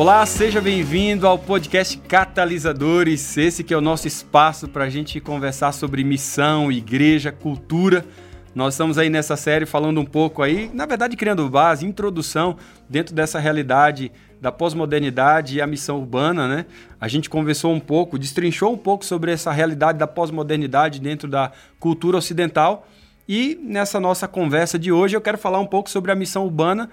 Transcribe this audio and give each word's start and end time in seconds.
Olá, 0.00 0.24
seja 0.24 0.62
bem-vindo 0.62 1.26
ao 1.26 1.38
podcast 1.38 1.98
Catalisadores. 1.98 3.36
Esse 3.36 3.62
que 3.62 3.74
é 3.74 3.76
o 3.76 3.82
nosso 3.82 4.08
espaço 4.08 4.66
para 4.66 4.84
a 4.84 4.88
gente 4.88 5.20
conversar 5.20 5.72
sobre 5.72 6.02
missão, 6.02 6.72
igreja, 6.72 7.30
cultura. 7.30 8.06
Nós 8.54 8.72
estamos 8.72 8.96
aí 8.96 9.10
nessa 9.10 9.36
série 9.36 9.66
falando 9.66 10.00
um 10.00 10.04
pouco 10.06 10.42
aí, 10.42 10.70
na 10.72 10.86
verdade 10.86 11.18
criando 11.18 11.46
base, 11.50 11.84
introdução 11.84 12.56
dentro 12.88 13.14
dessa 13.14 13.38
realidade 13.38 14.10
da 14.40 14.50
pós-modernidade 14.50 15.58
e 15.58 15.60
a 15.60 15.66
missão 15.66 15.98
urbana, 15.98 16.48
né? 16.48 16.64
A 16.98 17.06
gente 17.06 17.28
conversou 17.28 17.70
um 17.70 17.78
pouco, 17.78 18.18
destrinchou 18.18 18.72
um 18.72 18.78
pouco 18.78 19.04
sobre 19.04 19.32
essa 19.32 19.52
realidade 19.52 19.98
da 19.98 20.06
pós-modernidade 20.06 20.98
dentro 20.98 21.28
da 21.28 21.52
cultura 21.78 22.16
ocidental. 22.16 22.88
E 23.28 23.60
nessa 23.62 24.00
nossa 24.00 24.26
conversa 24.26 24.78
de 24.78 24.90
hoje 24.90 25.14
eu 25.14 25.20
quero 25.20 25.36
falar 25.36 25.60
um 25.60 25.66
pouco 25.66 25.90
sobre 25.90 26.10
a 26.10 26.14
missão 26.14 26.44
urbana 26.44 26.88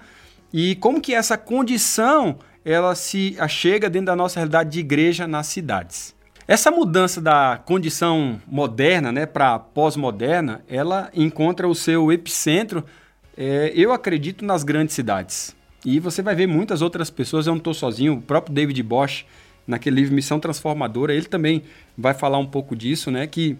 e 0.52 0.76
como 0.76 1.00
que 1.00 1.14
essa 1.14 1.38
condição 1.38 2.38
ela 2.64 2.94
se 2.94 3.36
achega 3.38 3.88
dentro 3.88 4.06
da 4.06 4.16
nossa 4.16 4.40
realidade 4.40 4.70
de 4.70 4.80
igreja 4.80 5.26
nas 5.26 5.46
cidades. 5.46 6.14
Essa 6.46 6.70
mudança 6.70 7.20
da 7.20 7.60
condição 7.62 8.40
moderna 8.46 9.12
né, 9.12 9.26
para 9.26 9.58
pós-moderna, 9.58 10.62
ela 10.66 11.10
encontra 11.14 11.68
o 11.68 11.74
seu 11.74 12.10
epicentro, 12.10 12.84
é, 13.36 13.70
eu 13.74 13.92
acredito, 13.92 14.44
nas 14.44 14.64
grandes 14.64 14.94
cidades. 14.94 15.54
E 15.84 16.00
você 16.00 16.22
vai 16.22 16.34
ver 16.34 16.46
muitas 16.46 16.80
outras 16.80 17.10
pessoas, 17.10 17.46
eu 17.46 17.52
não 17.52 17.58
estou 17.58 17.74
sozinho, 17.74 18.14
o 18.14 18.22
próprio 18.22 18.54
David 18.54 18.82
Bosch, 18.82 19.26
naquele 19.66 19.96
livro 19.96 20.14
Missão 20.14 20.40
Transformadora, 20.40 21.14
ele 21.14 21.26
também 21.26 21.62
vai 21.96 22.14
falar 22.14 22.38
um 22.38 22.46
pouco 22.46 22.74
disso, 22.74 23.10
né? 23.10 23.26
Que 23.26 23.56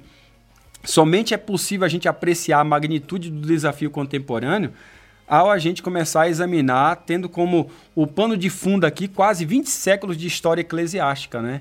somente 0.82 1.34
é 1.34 1.36
possível 1.36 1.84
a 1.84 1.88
gente 1.88 2.08
apreciar 2.08 2.60
a 2.60 2.64
magnitude 2.64 3.30
do 3.30 3.46
desafio 3.46 3.90
contemporâneo 3.90 4.72
ao 5.28 5.50
a 5.50 5.58
gente 5.58 5.82
começar 5.82 6.22
a 6.22 6.28
examinar, 6.28 7.02
tendo 7.04 7.28
como 7.28 7.70
o 7.94 8.06
pano 8.06 8.36
de 8.36 8.48
fundo 8.48 8.86
aqui 8.86 9.06
quase 9.06 9.44
20 9.44 9.68
séculos 9.68 10.16
de 10.16 10.26
história 10.26 10.62
eclesiástica, 10.62 11.42
né? 11.42 11.60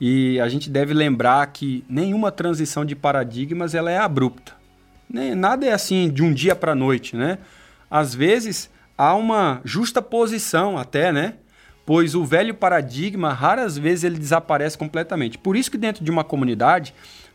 E 0.00 0.40
a 0.40 0.48
gente 0.48 0.70
deve 0.70 0.92
lembrar 0.92 1.46
que 1.48 1.84
nenhuma 1.88 2.32
transição 2.32 2.84
de 2.84 2.96
paradigmas 2.96 3.74
ela 3.74 3.90
é 3.90 3.98
abrupta. 3.98 4.52
Nem, 5.08 5.34
nada 5.34 5.66
é 5.66 5.72
assim 5.72 6.10
de 6.10 6.22
um 6.22 6.32
dia 6.32 6.56
para 6.56 6.72
a 6.72 6.74
noite, 6.74 7.16
né? 7.16 7.38
Às 7.90 8.14
vezes 8.14 8.70
há 8.96 9.14
uma 9.14 9.60
justa 9.64 10.02
posição 10.02 10.78
até, 10.78 11.12
né? 11.12 11.34
Pois 11.86 12.14
o 12.14 12.24
velho 12.24 12.54
paradigma, 12.54 13.32
raras 13.32 13.76
vezes 13.76 14.04
ele 14.04 14.18
desaparece 14.18 14.76
completamente. 14.76 15.36
Por 15.36 15.54
isso 15.54 15.70
que 15.70 15.76
dentro 15.76 16.02
de 16.02 16.10
uma 16.10 16.24
comunidade, 16.24 16.94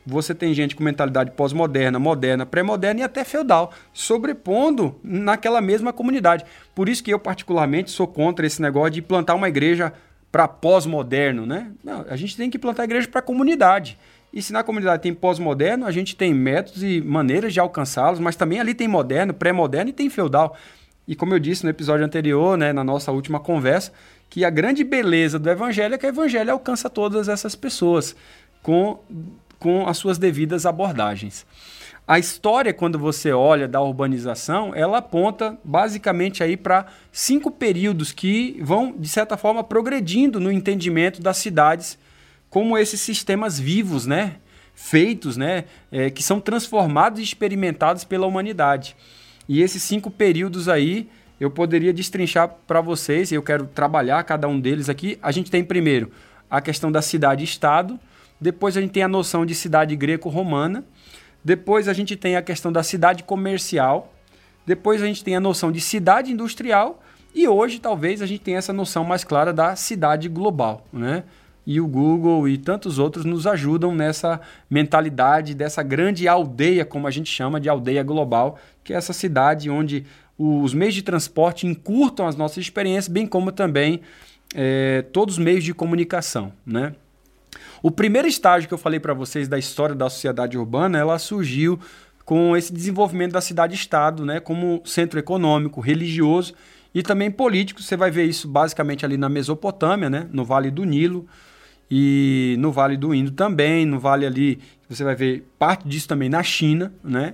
você 0.10 0.34
tem 0.34 0.54
gente 0.54 0.76
com 0.76 0.84
mentalidade 0.84 1.32
pós-moderna, 1.32 2.00
moderna, 2.00 2.46
pré-moderna 2.46 3.02
e 3.02 3.04
até 3.04 3.24
feudal, 3.24 3.72
sobrepondo 3.94 5.00
naquela 5.04 5.62
mesma 5.62 5.94
comunidade. 5.94 6.46
Por 6.74 6.90
isso 6.90 7.04
que 7.04 7.14
eu, 7.14 7.20
particularmente, 7.20 7.92
sou 7.92 8.08
contra 8.08 8.46
esse 8.46 8.62
negócio 8.62 8.92
de 8.92 9.02
plantar 9.02 9.36
uma 9.36 9.48
igreja 9.48 9.94
para 10.32 10.48
pós-moderno, 10.48 11.46
né? 11.46 11.72
Não, 11.84 12.06
a 12.10 12.16
gente 12.16 12.36
tem 12.36 12.50
que 12.50 12.60
plantar 12.60 12.84
a 12.84 12.86
igreja 12.86 13.08
para 13.08 13.20
a 13.20 13.24
comunidade. 13.24 13.98
E 14.32 14.42
se 14.42 14.54
na 14.54 14.64
comunidade 14.64 15.02
tem 15.02 15.14
pós-moderno, 15.14 15.86
a 15.86 15.92
gente 15.92 16.16
tem 16.16 16.34
métodos 16.34 16.84
e 16.84 17.02
maneiras 17.02 17.52
de 17.52 17.60
alcançá-los, 17.60 18.20
mas 18.20 18.36
também 18.36 18.60
ali 18.60 18.76
tem 18.76 18.88
moderno, 18.88 19.34
pré-moderno 19.34 19.90
e 19.90 19.94
tem 19.94 20.10
feudal. 20.10 20.56
E 21.08 21.16
como 21.16 21.34
eu 21.34 21.40
disse 21.40 21.64
no 21.64 21.72
episódio 21.72 22.06
anterior, 22.06 22.56
né, 22.56 22.72
na 22.72 22.84
nossa 22.84 23.12
última 23.12 23.40
conversa, 23.40 23.92
que 24.30 24.46
a 24.46 24.50
grande 24.52 24.84
beleza 24.84 25.40
do 25.40 25.50
evangelho 25.50 25.96
é 25.96 25.98
que 25.98 26.06
o 26.06 26.10
evangelho 26.10 26.52
alcança 26.52 26.88
todas 26.88 27.28
essas 27.28 27.56
pessoas 27.56 28.16
com 28.62 29.00
com 29.60 29.88
as 29.88 29.98
suas 29.98 30.18
devidas 30.18 30.66
abordagens. 30.66 31.46
A 32.08 32.18
história, 32.18 32.74
quando 32.74 32.98
você 32.98 33.32
olha 33.32 33.68
da 33.68 33.80
urbanização, 33.80 34.74
ela 34.74 34.98
aponta 34.98 35.56
basicamente 35.64 36.44
aí 36.44 36.58
para 36.58 36.88
cinco 37.12 37.52
períodos 37.52 38.12
que 38.12 38.60
vão, 38.64 38.96
de 38.98 39.08
certa 39.08 39.38
forma, 39.38 39.64
progredindo 39.64 40.40
no 40.40 40.52
entendimento 40.52 41.22
das 41.22 41.38
cidades 41.38 42.00
como 42.50 42.76
esses 42.76 43.00
sistemas 43.00 43.60
vivos, 43.60 44.08
né? 44.08 44.38
Feitos, 44.74 45.38
né? 45.38 45.66
É, 45.92 46.10
que 46.10 46.24
são 46.24 46.40
transformados 46.40 47.20
e 47.20 47.24
experimentados 47.24 48.04
pela 48.04 48.26
humanidade. 48.26 48.96
E 49.48 49.62
esses 49.62 49.84
cinco 49.84 50.10
períodos 50.10 50.68
aí, 50.68 51.08
eu 51.40 51.52
poderia 51.52 51.94
destrinchar 51.94 52.50
para 52.66 52.82
vocês, 52.82 53.32
eu 53.32 53.44
quero 53.44 53.68
trabalhar 53.68 54.24
cada 54.24 54.48
um 54.48 54.60
deles 54.60 54.90
aqui. 54.90 55.20
A 55.22 55.32
gente 55.32 55.52
tem 55.52 55.64
primeiro 55.64 56.12
a 56.50 56.60
questão 56.60 56.92
da 56.92 57.04
cidade-estado, 57.04 58.00
depois 58.40 58.78
a 58.78 58.82
gente 58.82 58.92
tem 58.92 59.04
a 59.04 59.08
noção 59.08 59.46
de 59.46 59.54
cidade 59.54 59.96
greco-romana. 59.96 60.86
Depois 61.44 61.88
a 61.88 61.94
gente 61.94 62.16
tem 62.16 62.36
a 62.36 62.42
questão 62.42 62.72
da 62.72 62.84
cidade 62.84 63.24
comercial. 63.24 64.14
Depois 64.66 65.02
a 65.02 65.06
gente 65.06 65.24
tem 65.24 65.36
a 65.36 65.40
noção 65.40 65.72
de 65.72 65.82
cidade 65.82 66.32
industrial. 66.32 67.04
E 67.36 67.48
hoje 67.48 67.80
talvez 67.80 68.22
a 68.22 68.26
gente 68.26 68.42
tenha 68.42 68.58
essa 68.58 68.74
noção 68.74 69.04
mais 69.04 69.24
clara 69.24 69.54
da 69.54 69.76
cidade 69.76 70.30
global, 70.30 70.86
né? 70.92 71.24
E 71.66 71.80
o 71.80 71.86
Google 71.86 72.48
e 72.48 72.58
tantos 72.58 72.98
outros 72.98 73.26
nos 73.26 73.46
ajudam 73.46 73.94
nessa 73.94 74.42
mentalidade 74.68 75.54
dessa 75.54 75.84
grande 75.84 76.28
aldeia, 76.28 76.84
como 76.84 77.06
a 77.06 77.12
gente 77.12 77.30
chama 77.30 77.60
de 77.60 77.70
aldeia 77.70 78.02
global, 78.02 78.58
que 78.84 78.94
é 78.94 78.96
essa 78.96 79.14
cidade 79.14 79.70
onde 79.70 80.06
os 80.36 80.74
meios 80.74 80.96
de 80.96 81.04
transporte 81.04 81.68
encurtam 81.68 82.26
as 82.26 82.36
nossas 82.36 82.58
experiências, 82.58 83.08
bem 83.08 83.28
como 83.28 83.52
também 83.52 84.02
é, 84.56 85.04
todos 85.14 85.38
os 85.38 85.44
meios 85.44 85.64
de 85.64 85.74
comunicação, 85.74 86.52
né? 86.66 86.96
O 87.82 87.90
primeiro 87.90 88.28
estágio 88.28 88.68
que 88.68 88.74
eu 88.74 88.78
falei 88.78 89.00
para 89.00 89.14
vocês 89.14 89.48
da 89.48 89.58
história 89.58 89.96
da 89.96 90.10
sociedade 90.10 90.58
urbana, 90.58 90.98
ela 90.98 91.18
surgiu 91.18 91.80
com 92.26 92.56
esse 92.56 92.72
desenvolvimento 92.72 93.32
da 93.32 93.42
cidade-estado, 93.42 94.26
né, 94.26 94.40
como 94.40 94.82
centro 94.86 95.18
econômico, 95.18 95.82
religioso 95.82 96.54
e 96.94 97.02
também 97.02 97.32
político. 97.32 97.82
Você 97.82 97.98
vai 97.98 98.12
ver 98.12 98.26
isso 98.26 98.48
basicamente 98.48 99.06
ali 99.06 99.18
na 99.18 99.30
Mesopotâmia, 99.30 100.10
né, 100.10 100.28
no 100.32 100.46
Vale 100.46 100.70
do 100.70 100.84
Nilo 100.84 101.26
e 101.90 102.56
no 102.60 102.72
Vale 102.72 102.98
do 102.98 103.16
Indo 103.16 103.32
também, 103.32 103.86
no 103.86 104.00
Vale 104.00 104.26
ali, 104.26 104.60
você 104.88 105.04
vai 105.04 105.16
ver 105.16 105.48
parte 105.58 105.88
disso 105.88 106.08
também 106.08 106.30
na 106.30 106.44
China, 106.44 106.94
né? 107.04 107.34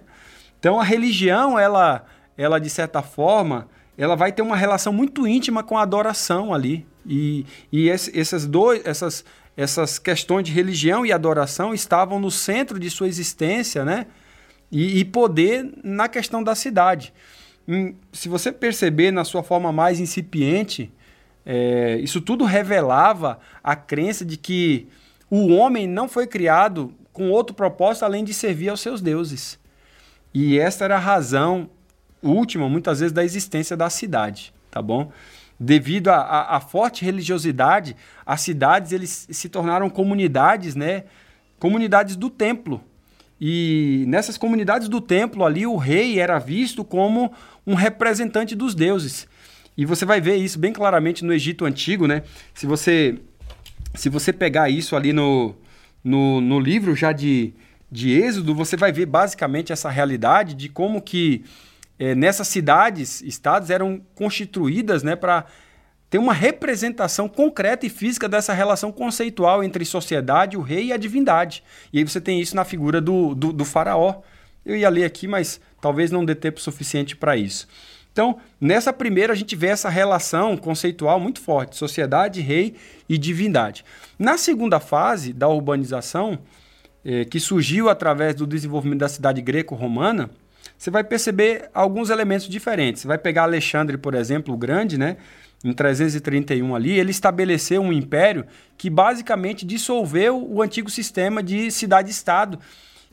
Então 0.60 0.80
a 0.80 0.84
religião, 0.84 1.60
ela, 1.60 2.06
ela 2.38 2.58
de 2.60 2.70
certa 2.70 3.02
forma, 3.02 3.68
ela 3.98 4.16
vai 4.16 4.32
ter 4.32 4.42
uma 4.42 4.56
relação 4.56 4.94
muito 4.94 5.28
íntima 5.28 5.64
com 5.64 5.78
a 5.78 5.82
adoração 5.82 6.54
ali. 6.54 6.86
E, 7.06 7.46
e 7.72 7.90
esse, 7.90 8.18
essas, 8.18 8.46
dois, 8.46 8.82
essas, 8.86 9.24
essas 9.58 9.98
questões 9.98 10.44
de 10.44 10.52
religião 10.52 11.06
e 11.06 11.12
adoração 11.12 11.74
estavam 11.74 12.20
no 12.20 12.30
centro 12.30 12.80
de 12.80 12.90
sua 12.90 13.08
existência, 13.08 13.86
né? 13.86 14.08
E, 14.72 15.00
e 15.00 15.06
poder 15.06 15.72
na 15.84 16.10
questão 16.10 16.44
da 16.44 16.56
cidade. 16.56 17.14
Hum, 17.68 17.94
se 18.12 18.28
você 18.28 18.52
perceber 18.52 19.12
na 19.12 19.24
sua 19.24 19.44
forma 19.44 19.72
mais 19.72 20.00
incipiente, 20.00 20.92
é, 21.46 21.98
isso 22.02 22.20
tudo 22.20 22.44
revelava 22.44 23.40
a 23.64 23.76
crença 23.76 24.26
de 24.26 24.38
que 24.38 24.88
o 25.30 25.54
homem 25.54 25.88
não 25.88 26.10
foi 26.10 26.28
criado 26.28 26.94
com 27.14 27.30
outro 27.30 27.56
propósito 27.56 28.04
além 28.04 28.24
de 28.24 28.34
servir 28.34 28.70
aos 28.70 28.82
seus 28.82 29.02
deuses. 29.02 29.60
E 30.34 30.60
esta 30.60 30.84
era 30.84 30.96
a 30.96 31.00
razão 31.00 31.70
última, 32.22 32.68
muitas 32.68 33.00
vezes, 33.00 33.14
da 33.14 33.24
existência 33.24 33.78
da 33.78 33.90
cidade, 33.90 34.54
tá 34.70 34.82
bom? 34.82 35.12
Devido 35.60 36.10
à 36.10 36.60
forte 36.60 37.06
religiosidade, 37.06 37.96
as 38.26 38.42
cidades 38.42 38.92
eles 38.92 39.28
se 39.30 39.48
tornaram 39.50 39.90
comunidades, 39.90 40.76
né? 40.76 41.06
Comunidades 41.58 42.16
do 42.16 42.30
templo. 42.30 42.84
E 43.40 44.06
nessas 44.08 44.38
comunidades 44.38 44.88
do 44.88 45.02
templo 45.02 45.46
ali, 45.46 45.66
o 45.66 45.76
rei 45.76 46.20
era 46.20 46.40
visto 46.40 46.84
como 46.84 47.34
um 47.66 47.74
representante 47.74 48.56
dos 48.56 48.74
deuses. 48.74 49.28
E 49.78 49.86
você 49.86 50.06
vai 50.06 50.22
ver 50.22 50.36
isso 50.36 50.58
bem 50.58 50.72
claramente 50.72 51.24
no 51.24 51.34
Egito 51.34 51.66
Antigo, 51.66 52.08
né? 52.08 52.24
Se 52.54 52.66
você, 52.66 53.18
se 53.94 54.08
você 54.10 54.32
pegar 54.32 54.70
isso 54.70 54.96
ali 54.96 55.12
no, 55.12 55.56
no, 56.04 56.40
no 56.40 56.60
livro 56.60 56.96
já 56.96 57.12
de, 57.12 57.54
de 57.92 58.12
Êxodo, 58.12 58.56
você 58.56 58.78
vai 58.78 58.92
ver 58.92 59.06
basicamente 59.06 59.74
essa 59.74 59.90
realidade 59.90 60.54
de 60.54 60.70
como 60.70 61.02
que 61.02 61.44
é, 61.98 62.14
nessas 62.14 62.48
cidades, 62.48 63.22
estados 63.22 63.70
eram 63.70 64.02
constituídas 64.14 65.04
né, 65.04 65.16
para 65.16 65.46
ter 66.10 66.18
uma 66.18 66.34
representação 66.34 67.28
concreta 67.28 67.86
e 67.86 67.90
física 67.90 68.28
dessa 68.28 68.54
relação 68.54 68.92
conceitual 68.92 69.64
entre 69.64 69.84
sociedade, 69.86 70.58
o 70.58 70.62
rei 70.62 70.88
e 70.88 70.94
a 70.94 70.98
divindade. 70.98 71.64
E 71.92 72.00
aí 72.00 72.04
você 72.04 72.22
tem 72.22 72.40
isso 72.40 72.56
na 72.56 72.64
figura 72.64 73.02
do, 73.02 73.34
do, 73.34 73.52
do 73.52 73.66
faraó. 73.66 74.22
Eu 74.66 74.76
ia 74.76 74.90
ler 74.90 75.06
aqui, 75.06 75.28
mas 75.28 75.60
talvez 75.82 76.12
não 76.12 76.26
dê 76.26 76.36
tempo 76.36 76.60
suficiente 76.60 77.16
para 77.16 77.36
isso. 77.36 77.68
Então, 78.12 78.38
nessa 78.62 78.94
primeira, 78.94 79.34
a 79.34 79.36
gente 79.36 79.58
vê 79.58 79.68
essa 79.68 79.90
relação 79.90 80.56
conceitual 80.56 81.20
muito 81.20 81.42
forte: 81.42 81.76
sociedade, 81.76 82.40
rei 82.40 82.76
e 83.10 83.18
divindade. 83.18 83.84
Na 84.18 84.38
segunda 84.38 84.80
fase 84.80 85.34
da 85.34 85.50
urbanização, 85.50 86.40
eh, 87.04 87.26
que 87.26 87.42
surgiu 87.42 87.90
através 87.90 88.34
do 88.34 88.48
desenvolvimento 88.48 89.00
da 89.00 89.10
cidade 89.10 89.42
greco-romana, 89.42 90.30
você 90.78 90.90
vai 90.90 91.04
perceber 91.04 91.70
alguns 91.74 92.10
elementos 92.10 92.48
diferentes. 92.48 93.02
Você 93.02 93.08
vai 93.08 93.18
pegar 93.18 93.44
Alexandre, 93.44 93.98
por 93.98 94.14
exemplo, 94.14 94.54
o 94.54 94.58
Grande, 94.58 94.98
né? 94.98 95.18
Em 95.64 95.74
331 95.74 96.76
ali, 96.76 97.00
ele 97.00 97.12
estabeleceu 97.12 97.82
um 97.82 97.92
império 97.92 98.46
que 98.78 98.90
basicamente 98.90 99.66
dissolveu 99.66 100.46
o 100.48 100.62
antigo 100.62 100.90
sistema 100.90 101.42
de 101.42 101.72
cidade-estado 101.72 102.60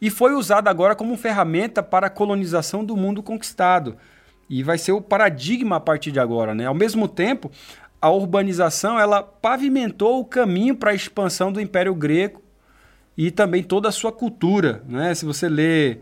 e 0.00 0.10
foi 0.10 0.34
usado 0.34 0.68
agora 0.68 0.94
como 0.94 1.16
ferramenta 1.16 1.82
para 1.82 2.08
a 2.08 2.10
colonização 2.10 2.84
do 2.84 2.96
mundo 2.96 3.22
conquistado. 3.22 3.96
E 4.50 4.62
vai 4.62 4.76
ser 4.76 4.92
o 4.92 5.00
paradigma 5.00 5.76
a 5.76 5.80
partir 5.80 6.10
de 6.10 6.20
agora, 6.20 6.54
né? 6.54 6.66
Ao 6.66 6.74
mesmo 6.74 7.08
tempo, 7.08 7.50
a 8.02 8.10
urbanização 8.10 8.98
ela 8.98 9.22
pavimentou 9.22 10.18
o 10.18 10.24
caminho 10.24 10.74
para 10.74 10.90
a 10.90 10.94
expansão 10.94 11.52
do 11.52 11.60
Império 11.60 11.94
Grego 11.94 12.42
e 13.16 13.30
também 13.30 13.62
toda 13.62 13.88
a 13.88 13.92
sua 13.92 14.10
cultura. 14.10 14.82
Né? 14.88 15.14
Se 15.14 15.24
você 15.24 15.48
lê 15.48 15.98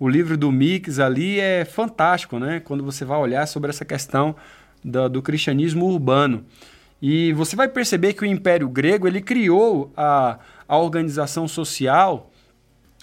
o 0.00 0.08
livro 0.08 0.34
do 0.38 0.50
Mix 0.50 0.98
ali, 0.98 1.38
é 1.38 1.62
fantástico 1.66 2.38
né? 2.38 2.58
quando 2.58 2.82
você 2.82 3.04
vai 3.04 3.18
olhar 3.18 3.46
sobre 3.46 3.68
essa 3.68 3.84
questão 3.84 4.34
do, 4.82 5.10
do 5.10 5.22
cristianismo 5.22 5.84
urbano. 5.84 6.42
E 7.02 7.34
você 7.34 7.54
vai 7.54 7.68
perceber 7.68 8.14
que 8.14 8.22
o 8.22 8.26
Império 8.26 8.68
Grego 8.68 9.06
ele 9.06 9.20
criou 9.20 9.92
a, 9.94 10.38
a 10.66 10.78
organização 10.78 11.46
social 11.46 12.30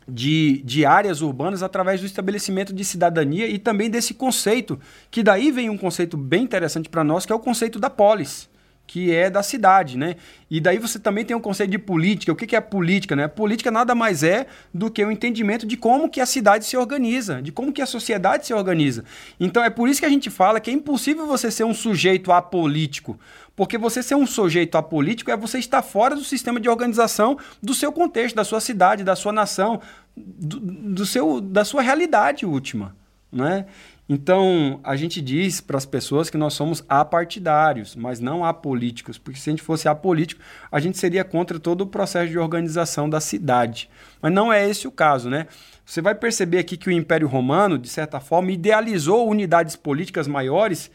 de, 0.08 0.64
de 0.64 0.86
áreas 0.86 1.22
urbanas 1.22 1.62
através 1.62 2.02
do 2.02 2.08
estabelecimento 2.08 2.74
de 2.74 2.84
cidadania 2.84 3.48
e 3.48 3.60
também 3.60 3.92
desse 3.92 4.16
conceito, 4.16 4.80
que 5.12 5.22
daí 5.22 5.52
vem 5.52 5.70
um 5.70 5.78
conceito 5.78 6.18
bem 6.18 6.44
interessante 6.44 6.90
para 6.90 7.04
nós, 7.04 7.28
que 7.28 7.32
é 7.32 7.36
o 7.36 7.40
conceito 7.40 7.80
da 7.80 7.92
polis 7.92 8.50
que 8.88 9.14
é 9.14 9.30
da 9.30 9.44
cidade, 9.44 9.98
né? 9.98 10.16
E 10.50 10.62
daí 10.62 10.80
você 10.80 10.98
também 10.98 11.26
tem 11.26 11.36
um 11.36 11.42
conceito 11.42 11.70
de 11.70 11.78
política. 11.78 12.32
O 12.32 12.36
que 12.36 12.56
é 12.56 12.62
política, 12.62 13.18
né? 13.18 13.28
Política 13.28 13.70
nada 13.70 13.94
mais 13.94 14.24
é 14.24 14.48
do 14.74 14.90
que 14.90 15.04
o 15.04 15.12
entendimento 15.12 15.68
de 15.68 15.76
como 15.76 16.10
que 16.10 16.22
a 16.22 16.26
cidade 16.26 16.66
se 16.66 16.78
organiza, 16.78 17.42
de 17.42 17.52
como 17.52 17.74
que 17.74 17.82
a 17.82 17.86
sociedade 17.86 18.48
se 18.48 18.54
organiza. 18.54 19.04
Então 19.38 19.62
é 19.62 19.70
por 19.70 19.90
isso 19.90 20.00
que 20.00 20.06
a 20.06 20.10
gente 20.10 20.30
fala 20.30 20.62
que 20.62 20.72
é 20.72 20.74
impossível 20.74 21.28
você 21.28 21.52
ser 21.52 21.66
um 21.66 21.74
sujeito 21.74 22.32
apolítico, 22.32 23.20
porque 23.58 23.78
você 23.78 24.02
ser 24.02 24.16
um 24.16 24.26
sujeito 24.26 24.78
apolítico 24.78 25.30
é 25.30 25.36
você 25.36 25.60
estar 25.60 25.82
fora 25.82 26.16
do 26.16 26.24
sistema 26.24 26.60
de 26.60 26.70
organização 26.70 27.38
do 27.62 27.74
seu 27.74 27.92
contexto, 27.92 28.36
da 28.36 28.46
sua 28.46 28.62
cidade, 28.62 29.04
da 29.04 29.18
sua 29.18 29.34
nação, 29.34 29.82
do, 30.16 30.60
do 30.60 31.06
seu, 31.06 31.42
da 31.42 31.66
sua 31.66 31.82
realidade 31.82 32.46
última, 32.46 32.96
né? 33.32 33.66
Então, 34.10 34.80
a 34.86 34.96
gente 34.96 35.22
diz 35.22 35.60
para 35.60 35.78
as 35.78 35.86
pessoas 35.86 36.30
que 36.30 36.38
nós 36.38 36.54
somos 36.54 36.82
apartidários, 36.88 37.94
mas 37.94 38.22
não 38.22 38.46
apolíticos, 38.46 39.18
porque 39.18 39.38
se 39.38 39.50
a 39.50 39.52
gente 39.52 39.62
fosse 39.62 39.90
apolítico, 39.90 40.42
a 40.72 40.80
gente 40.80 40.98
seria 40.98 41.26
contra 41.26 41.60
todo 41.60 41.82
o 41.82 41.88
processo 41.88 42.32
de 42.32 42.40
organização 42.40 43.10
da 43.10 43.20
cidade. 43.20 43.90
Mas 44.22 44.32
não 44.32 44.52
é 44.52 44.68
esse 44.68 44.88
o 44.88 44.92
caso, 44.92 45.30
né? 45.30 45.48
Você 45.86 46.02
vai 46.02 46.16
perceber 46.16 46.60
aqui 46.60 46.78
que 46.78 46.88
o 46.88 46.92
Império 46.92 47.28
Romano, 47.28 47.78
de 47.78 47.90
certa 47.90 48.22
forma, 48.22 48.52
idealizou 48.52 49.28
unidades 49.28 49.76
políticas 49.76 50.26
maiores 50.26 50.90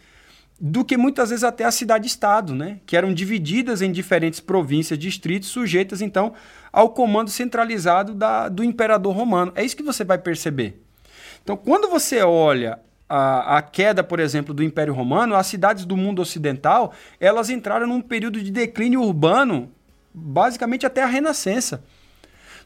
do 0.59 0.83
que 0.83 0.97
muitas 0.97 1.31
vezes 1.31 1.45
até 1.45 1.65
a 1.65 1.71
cidade-estado, 1.71 2.55
né? 2.55 2.81
Que 2.87 2.97
eram 2.97 3.13
divididas 3.13 3.83
em 3.83 3.93
diferentes 3.93 4.41
províncias, 4.41 4.99
distritos, 4.99 5.51
sujeitas 5.51 6.01
então 6.01 6.33
ao 6.73 6.91
comando 6.91 7.29
centralizado 7.29 8.15
da, 8.15 8.49
do 8.49 8.65
imperador 8.65 9.15
romano. 9.15 9.53
É 9.55 9.63
isso 9.63 9.77
que 9.77 9.83
você 9.83 10.03
vai 10.03 10.17
perceber. 10.17 10.81
Então, 11.43 11.59
quando 11.59 11.91
você 11.91 12.23
olha 12.23 12.79
a, 13.15 13.59
a, 13.59 13.63
queda, 13.63 14.03
por 14.03 14.19
exemplo, 14.19 14.55
do 14.55 14.65
Império 14.65 14.95
Romano, 14.95 15.35
as 15.35 15.47
cidades 15.47 15.85
do 15.85 15.99
mundo 15.99 16.23
ocidental, 16.23 16.95
elas 17.21 17.51
entraram 17.51 17.87
num 17.87 18.01
período 18.01 18.41
de 18.41 18.51
declínio 18.51 19.03
urbano, 19.03 19.71
basicamente 20.15 20.87
até 20.87 21.03
a 21.03 21.07
Renascença. 21.07 21.85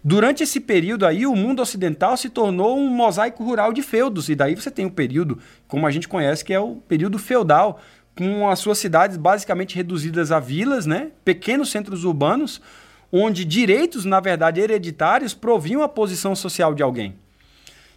Durante 0.05 0.45
esse 0.45 0.61
período 0.61 1.05
aí, 1.05 1.27
o 1.27 1.35
mundo 1.35 1.61
ocidental 1.61 2.17
se 2.17 2.31
tornou 2.31 2.79
um 2.79 2.89
mosaico 2.89 3.43
rural 3.43 3.73
de 3.73 3.83
feudos, 3.83 4.29
e 4.29 4.37
daí 4.37 4.55
você 4.55 4.71
tem 4.71 4.87
o 4.87 4.91
período, 4.91 5.37
como 5.67 5.85
a 5.85 5.91
gente 5.91 6.07
conhece, 6.07 6.45
que 6.45 6.55
é 6.55 6.61
o 6.61 6.77
período 6.77 7.19
feudal, 7.19 7.81
com 8.17 8.49
as 8.49 8.61
suas 8.61 8.79
cidades 8.79 9.17
basicamente 9.17 9.75
reduzidas 9.75 10.31
a 10.31 10.39
vilas, 10.39 10.87
né? 10.87 11.11
pequenos 11.25 11.73
centros 11.73 12.05
urbanos, 12.05 12.63
onde 13.11 13.45
direitos, 13.45 14.05
na 14.05 14.21
verdade, 14.21 14.61
hereditários 14.61 15.35
proviam 15.35 15.83
a 15.83 15.89
posição 15.89 16.37
social 16.37 16.73
de 16.73 16.85
alguém. 16.85 17.17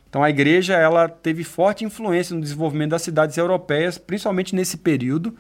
Então 0.09 0.23
a 0.23 0.29
igreja 0.29 0.73
ela 0.73 1.07
teve 1.07 1.44
forte 1.44 1.85
influência 1.85 2.35
no 2.35 2.41
desenvolvimento 2.41 2.91
das 2.91 3.03
cidades 3.03 3.38
europeias, 3.38 3.97
principalmente 3.97 4.56
nesse 4.56 4.77
período, 4.77 5.35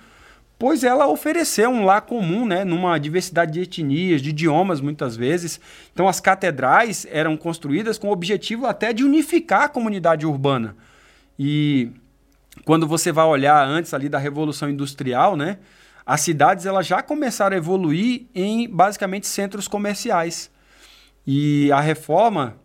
pois 0.59 0.83
ela 0.83 1.07
ofereceu 1.07 1.69
um 1.69 1.85
lar 1.85 2.01
comum, 2.01 2.45
né, 2.45 2.63
numa 2.63 2.97
diversidade 2.99 3.53
de 3.53 3.61
etnias, 3.61 4.21
de 4.21 4.29
idiomas 4.29 4.79
muitas 4.79 5.15
vezes. 5.15 5.59
Então 5.91 6.07
as 6.07 6.19
catedrais 6.19 7.07
eram 7.09 7.35
construídas 7.35 7.97
com 7.97 8.09
o 8.09 8.11
objetivo 8.11 8.67
até 8.67 8.93
de 8.93 9.03
unificar 9.03 9.63
a 9.63 9.69
comunidade 9.69 10.25
urbana. 10.25 10.75
E 11.37 11.91
quando 12.63 12.85
você 12.85 13.11
vai 13.11 13.25
olhar 13.25 13.65
antes 13.65 13.93
ali 13.93 14.07
da 14.07 14.19
revolução 14.19 14.69
industrial, 14.69 15.35
né, 15.35 15.57
as 16.05 16.21
cidades 16.21 16.65
elas 16.67 16.85
já 16.85 17.01
começaram 17.01 17.55
a 17.55 17.57
evoluir 17.57 18.27
em 18.35 18.69
basicamente 18.69 19.25
centros 19.25 19.67
comerciais. 19.67 20.51
E 21.25 21.71
a 21.71 21.79
reforma 21.79 22.58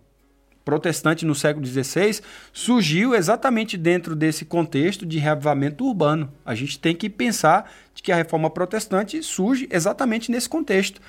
protestante 0.65 1.27
no 1.27 1.35
século 1.35 1.67
XVI 1.67 2.21
surgiu 2.53 3.15
exatamente 3.15 3.77
dentro 3.77 4.17
desse 4.17 4.45
contexto 4.45 5.05
de 5.05 5.19
reavivamento 5.19 5.85
urbano. 5.85 6.33
A 6.45 6.55
gente 6.55 6.79
tem 6.79 6.95
que 6.95 7.11
pensar 7.11 7.71
que 7.95 8.11
a 8.11 8.17
reforma 8.17 8.51
protestante 8.51 9.23
surge 9.23 9.69
exatamente 9.71 10.31
nesse 10.31 10.49
contexto. 10.49 11.01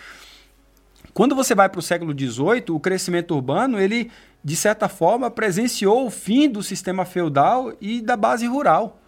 Quando 1.13 1.35
você 1.35 1.55
vai 1.55 1.69
para 1.69 1.79
o 1.79 1.83
século 1.83 2.11
XVIII, 2.11 2.65
o 2.71 2.79
crescimento 2.79 3.33
urbano, 3.33 3.79
ele, 3.79 4.11
de 4.43 4.55
certa 4.55 4.89
forma, 4.89 5.31
presenciou 5.31 6.05
o 6.05 6.11
fim 6.11 6.49
do 6.49 6.61
sistema 6.61 7.05
feudal 7.05 7.73
e 7.79 8.01
da 8.01 8.17
base 8.17 8.45
rural. 8.45 8.99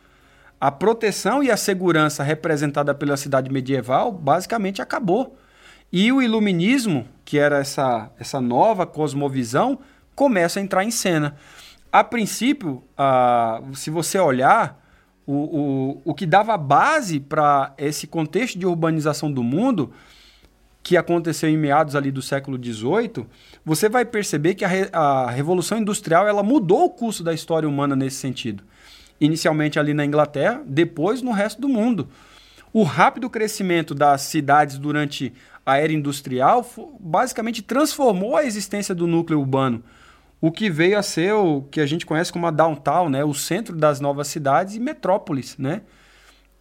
A 0.60 0.72
proteção 0.72 1.44
e 1.44 1.52
a 1.52 1.58
segurança 1.58 2.24
representada 2.24 2.96
pela 2.96 3.18
cidade 3.18 3.52
medieval 3.52 4.12
basicamente 4.12 4.82
acabou. 4.82 5.38
E 5.92 6.12
o 6.12 6.22
iluminismo, 6.22 7.08
que 7.24 7.38
era 7.38 7.60
essa, 7.60 8.10
essa 8.20 8.42
nova 8.42 8.86
cosmovisão, 8.86 9.80
começa 10.18 10.60
a 10.60 10.64
entrar 10.64 10.84
em 10.84 10.90
cena. 10.90 11.36
A 11.92 12.04
princípio, 12.04 12.84
se 13.76 13.92
você 13.92 14.18
olhar, 14.18 14.84
o, 15.28 15.34
o, 15.34 16.02
o 16.06 16.14
que 16.16 16.26
dava 16.26 16.58
base 16.58 17.20
para 17.20 17.74
esse 17.78 18.08
contexto 18.08 18.58
de 18.58 18.66
urbanização 18.66 19.32
do 19.32 19.44
mundo, 19.44 19.94
que 20.82 20.98
aconteceu 20.98 21.48
em 21.48 21.56
meados 21.56 21.96
ali 21.96 22.12
do 22.12 22.22
século 22.22 22.58
XVIII, 22.58 23.28
você 23.64 23.88
vai 23.88 24.06
perceber 24.06 24.56
que 24.56 24.66
a, 24.66 24.68
re, 24.68 24.90
a 24.92 25.30
Revolução 25.30 25.78
Industrial 25.78 26.28
ela 26.28 26.42
mudou 26.42 26.86
o 26.86 26.90
curso 26.90 27.24
da 27.24 27.34
história 27.34 27.70
humana 27.70 27.96
nesse 27.96 28.16
sentido. 28.16 28.64
Inicialmente 29.22 29.78
ali 29.78 29.94
na 29.94 30.04
Inglaterra, 30.04 30.64
depois 30.66 31.22
no 31.22 31.32
resto 31.32 31.62
do 31.62 31.70
mundo. 31.70 32.10
O 32.74 32.82
rápido 32.82 33.30
crescimento 33.30 33.94
das 33.94 34.22
cidades 34.22 34.80
durante 34.80 35.32
a 35.64 35.78
era 35.78 35.94
industrial 35.94 36.66
basicamente 37.00 37.62
transformou 37.62 38.36
a 38.36 38.46
existência 38.46 38.96
do 38.96 39.06
núcleo 39.06 39.40
urbano 39.40 39.84
o 40.40 40.52
que 40.52 40.70
veio 40.70 40.98
a 40.98 41.04
ser 41.04 41.34
o 41.34 41.64
que 41.64 41.82
a 41.82 41.86
gente 41.86 42.06
conhece 42.06 42.32
como 42.32 42.46
a 42.46 42.52
downtown, 42.52 43.10
né? 43.10 43.24
o 43.24 43.34
centro 43.34 43.76
das 43.76 44.00
novas 44.00 44.28
cidades 44.28 44.76
e 44.76 44.80
metrópoles. 44.80 45.58
Né? 45.58 45.82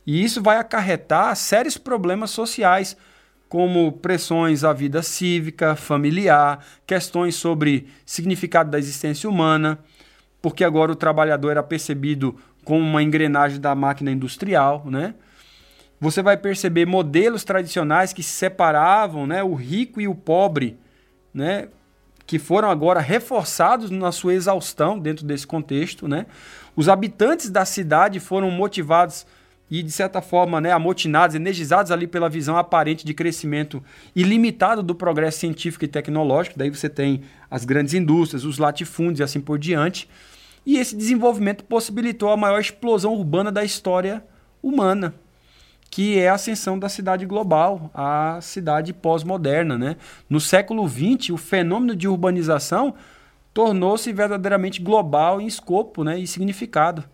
E 0.06 0.22
isso 0.22 0.42
vai 0.42 0.56
acarretar 0.56 1.34
sérios 1.36 1.76
problemas 1.76 2.30
sociais, 2.30 2.96
como 3.48 3.92
pressões 3.92 4.64
à 4.64 4.72
vida 4.72 5.02
cívica, 5.02 5.76
familiar, 5.76 6.64
questões 6.86 7.36
sobre 7.36 7.86
significado 8.04 8.70
da 8.70 8.78
existência 8.78 9.28
humana, 9.30 9.78
porque 10.42 10.64
agora 10.64 10.90
o 10.90 10.96
trabalhador 10.96 11.50
era 11.50 11.62
percebido 11.62 12.36
como 12.64 12.80
uma 12.80 13.02
engrenagem 13.02 13.60
da 13.60 13.74
máquina 13.74 14.10
industrial, 14.10 14.84
né? 14.86 15.14
Você 16.00 16.20
vai 16.20 16.36
perceber 16.36 16.84
modelos 16.84 17.44
tradicionais 17.44 18.12
que 18.12 18.22
separavam 18.22 19.26
né, 19.26 19.42
o 19.42 19.54
rico 19.54 20.00
e 20.00 20.08
o 20.08 20.14
pobre, 20.14 20.76
né? 21.32 21.68
Que 22.26 22.38
foram 22.38 22.68
agora 22.68 23.00
reforçados 23.00 23.90
na 23.90 24.10
sua 24.10 24.34
exaustão 24.34 24.98
dentro 24.98 25.24
desse 25.24 25.46
contexto. 25.46 26.08
Né? 26.08 26.26
Os 26.74 26.88
habitantes 26.88 27.50
da 27.50 27.64
cidade 27.64 28.18
foram 28.18 28.50
motivados 28.50 29.26
e, 29.70 29.82
de 29.82 29.90
certa 29.90 30.20
forma, 30.20 30.60
né, 30.60 30.70
amotinados, 30.70 31.34
energizados 31.34 31.90
ali 31.90 32.06
pela 32.06 32.28
visão 32.28 32.56
aparente 32.56 33.04
de 33.04 33.12
crescimento 33.12 33.82
ilimitado 34.14 34.82
do 34.82 34.94
progresso 34.94 35.40
científico 35.40 35.84
e 35.84 35.88
tecnológico. 35.88 36.58
Daí 36.58 36.70
você 36.70 36.88
tem 36.88 37.22
as 37.50 37.64
grandes 37.64 37.94
indústrias, 37.94 38.44
os 38.44 38.58
latifúndios 38.58 39.20
e 39.20 39.22
assim 39.24 39.40
por 39.40 39.58
diante. 39.58 40.08
E 40.64 40.78
esse 40.78 40.96
desenvolvimento 40.96 41.64
possibilitou 41.64 42.30
a 42.30 42.36
maior 42.36 42.60
explosão 42.60 43.12
urbana 43.14 43.50
da 43.50 43.64
história 43.64 44.24
humana 44.62 45.14
que 45.90 46.18
é 46.18 46.28
a 46.28 46.34
ascensão 46.34 46.78
da 46.78 46.88
cidade 46.88 47.24
global, 47.24 47.90
a 47.94 48.38
cidade 48.40 48.92
pós-moderna. 48.92 49.78
Né? 49.78 49.96
No 50.28 50.40
século 50.40 50.86
XX, 50.88 51.30
o 51.30 51.36
fenômeno 51.36 51.96
de 51.96 52.08
urbanização 52.08 52.94
tornou-se 53.54 54.12
verdadeiramente 54.12 54.82
global 54.82 55.40
em 55.40 55.46
escopo 55.46 56.04
né, 56.04 56.18
e 56.18 56.26
significado. 56.26 57.04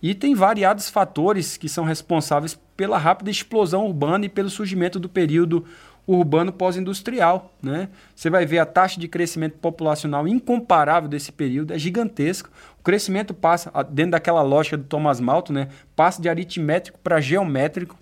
E 0.00 0.14
tem 0.14 0.34
variados 0.34 0.88
fatores 0.88 1.56
que 1.56 1.68
são 1.68 1.84
responsáveis 1.84 2.56
pela 2.76 2.98
rápida 2.98 3.30
explosão 3.30 3.86
urbana 3.86 4.26
e 4.26 4.28
pelo 4.28 4.50
surgimento 4.50 5.00
do 5.00 5.08
período 5.08 5.64
urbano 6.06 6.52
pós-industrial. 6.52 7.52
Né? 7.62 7.88
Você 8.14 8.30
vai 8.30 8.46
ver 8.46 8.58
a 8.58 8.66
taxa 8.66 9.00
de 9.00 9.08
crescimento 9.08 9.58
populacional 9.58 10.28
incomparável 10.28 11.08
desse 11.08 11.32
período, 11.32 11.72
é 11.72 11.78
gigantesco. 11.78 12.48
O 12.78 12.82
crescimento 12.82 13.34
passa, 13.34 13.70
dentro 13.90 14.12
daquela 14.12 14.42
lógica 14.42 14.76
do 14.76 14.84
Thomas 14.84 15.20
Malthus, 15.20 15.54
né? 15.54 15.68
passa 15.96 16.22
de 16.22 16.28
aritmético 16.28 16.98
para 17.00 17.20
geométrico. 17.20 17.98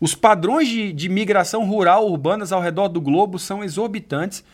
Os 0.00 0.14
padrões 0.14 0.68
de, 0.68 0.92
de 0.92 1.08
migração 1.08 1.64
rural 1.64 2.06
urbanas 2.08 2.52
ao 2.52 2.60
redor 2.60 2.88
do 2.88 3.00
globo 3.00 3.38
são 3.38 3.64
exorbitantes 3.64 4.44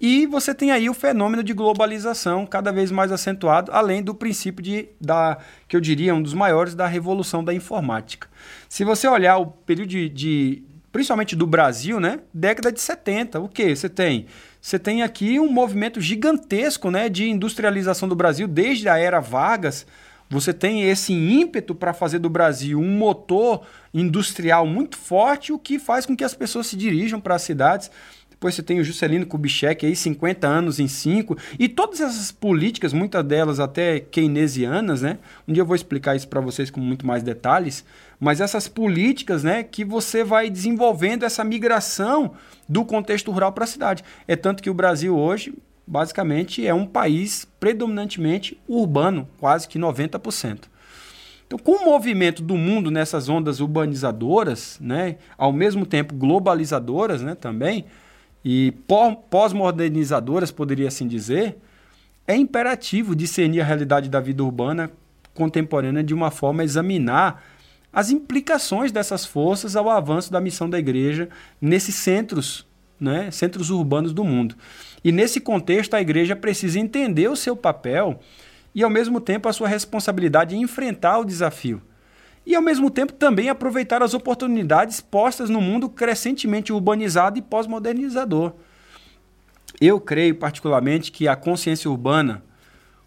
E 0.00 0.26
você 0.26 0.54
tem 0.54 0.70
aí 0.70 0.90
o 0.90 0.94
fenômeno 0.94 1.42
de 1.42 1.52
globalização 1.52 2.44
cada 2.44 2.72
vez 2.72 2.90
mais 2.90 3.12
acentuado, 3.12 3.70
além 3.72 4.02
do 4.02 4.14
princípio 4.14 4.62
de, 4.62 4.88
da, 5.00 5.38
que 5.68 5.76
eu 5.76 5.80
diria, 5.80 6.14
um 6.14 6.22
dos 6.22 6.34
maiores 6.34 6.74
da 6.74 6.86
revolução 6.86 7.42
da 7.44 7.54
informática. 7.54 8.28
Se 8.68 8.84
você 8.84 9.06
olhar 9.06 9.38
o 9.38 9.46
período 9.46 9.88
de, 9.88 10.08
de 10.08 10.62
principalmente 10.92 11.34
do 11.34 11.46
Brasil, 11.46 11.98
né? 11.98 12.20
Década 12.32 12.70
de 12.70 12.80
70, 12.80 13.40
o 13.40 13.48
que 13.48 13.74
você 13.74 13.88
tem? 13.88 14.26
Você 14.60 14.78
tem 14.78 15.02
aqui 15.02 15.40
um 15.40 15.50
movimento 15.50 16.00
gigantesco 16.00 16.90
né, 16.90 17.08
de 17.08 17.28
industrialização 17.28 18.08
do 18.08 18.14
Brasil 18.14 18.46
desde 18.46 18.88
a 18.88 18.98
era 18.98 19.18
Vargas. 19.18 19.86
Você 20.30 20.52
tem 20.52 20.88
esse 20.88 21.12
ímpeto 21.12 21.74
para 21.74 21.92
fazer 21.92 22.18
do 22.18 22.30
Brasil 22.30 22.78
um 22.78 22.96
motor 22.96 23.66
industrial 23.92 24.66
muito 24.66 24.96
forte, 24.96 25.52
o 25.52 25.58
que 25.58 25.78
faz 25.78 26.06
com 26.06 26.16
que 26.16 26.24
as 26.24 26.34
pessoas 26.34 26.66
se 26.66 26.76
dirijam 26.76 27.20
para 27.20 27.34
as 27.34 27.42
cidades. 27.42 27.90
Depois 28.42 28.56
você 28.56 28.62
tem 28.64 28.80
o 28.80 28.84
Juscelino 28.84 29.24
Kubitschek 29.24 29.86
aí, 29.86 29.94
50 29.94 30.48
anos 30.48 30.80
em 30.80 30.88
5. 30.88 31.38
E 31.60 31.68
todas 31.68 32.00
essas 32.00 32.32
políticas, 32.32 32.92
muitas 32.92 33.24
delas 33.24 33.60
até 33.60 34.00
keynesianas, 34.00 35.00
né? 35.00 35.18
Um 35.46 35.52
dia 35.52 35.60
eu 35.60 35.66
vou 35.66 35.76
explicar 35.76 36.16
isso 36.16 36.26
para 36.26 36.40
vocês 36.40 36.68
com 36.68 36.80
muito 36.80 37.06
mais 37.06 37.22
detalhes. 37.22 37.84
Mas 38.18 38.40
essas 38.40 38.66
políticas, 38.66 39.44
né, 39.44 39.62
que 39.62 39.84
você 39.84 40.24
vai 40.24 40.50
desenvolvendo 40.50 41.22
essa 41.22 41.44
migração 41.44 42.32
do 42.68 42.84
contexto 42.84 43.30
rural 43.30 43.52
para 43.52 43.62
a 43.62 43.66
cidade. 43.68 44.02
É 44.26 44.34
tanto 44.34 44.60
que 44.60 44.68
o 44.68 44.74
Brasil 44.74 45.16
hoje, 45.16 45.54
basicamente, 45.86 46.66
é 46.66 46.74
um 46.74 46.84
país 46.84 47.46
predominantemente 47.60 48.60
urbano, 48.66 49.28
quase 49.38 49.68
que 49.68 49.78
90%. 49.78 50.62
Então, 51.46 51.60
com 51.60 51.76
o 51.80 51.84
movimento 51.84 52.42
do 52.42 52.56
mundo 52.56 52.90
nessas 52.90 53.28
ondas 53.28 53.60
urbanizadoras, 53.60 54.80
né, 54.80 55.18
ao 55.38 55.52
mesmo 55.52 55.86
tempo 55.86 56.12
globalizadoras 56.12 57.22
né, 57.22 57.36
também, 57.36 57.84
e 58.44 58.72
pós-modernizadoras, 59.30 60.50
poderia 60.50 60.88
assim 60.88 61.06
dizer, 61.06 61.56
é 62.26 62.36
imperativo 62.36 63.14
discernir 63.14 63.60
a 63.60 63.64
realidade 63.64 64.08
da 64.08 64.20
vida 64.20 64.42
urbana 64.42 64.90
contemporânea 65.34 66.02
de 66.02 66.12
uma 66.12 66.30
forma 66.30 66.62
a 66.62 66.64
examinar 66.64 67.42
as 67.92 68.10
implicações 68.10 68.90
dessas 68.90 69.24
forças 69.24 69.76
ao 69.76 69.88
avanço 69.90 70.32
da 70.32 70.40
missão 70.40 70.68
da 70.68 70.78
igreja 70.78 71.28
nesses 71.60 71.94
centros, 71.94 72.66
né, 72.98 73.30
centros 73.30 73.70
urbanos 73.70 74.12
do 74.12 74.24
mundo. 74.24 74.54
E 75.04 75.12
nesse 75.12 75.40
contexto, 75.40 75.94
a 75.94 76.00
igreja 76.00 76.34
precisa 76.34 76.78
entender 76.78 77.28
o 77.28 77.36
seu 77.36 77.56
papel 77.56 78.20
e, 78.74 78.82
ao 78.82 78.90
mesmo 78.90 79.20
tempo, 79.20 79.48
a 79.48 79.52
sua 79.52 79.68
responsabilidade 79.68 80.56
em 80.56 80.62
enfrentar 80.62 81.18
o 81.18 81.24
desafio 81.24 81.82
e, 82.44 82.54
ao 82.54 82.62
mesmo 82.62 82.90
tempo, 82.90 83.12
também 83.12 83.48
aproveitar 83.48 84.02
as 84.02 84.14
oportunidades 84.14 85.00
postas 85.00 85.48
no 85.48 85.60
mundo 85.60 85.88
crescentemente 85.88 86.72
urbanizado 86.72 87.38
e 87.38 87.42
pós-modernizador. 87.42 88.52
Eu 89.80 90.00
creio, 90.00 90.34
particularmente, 90.34 91.10
que 91.10 91.28
a 91.28 91.36
consciência 91.36 91.90
urbana, 91.90 92.42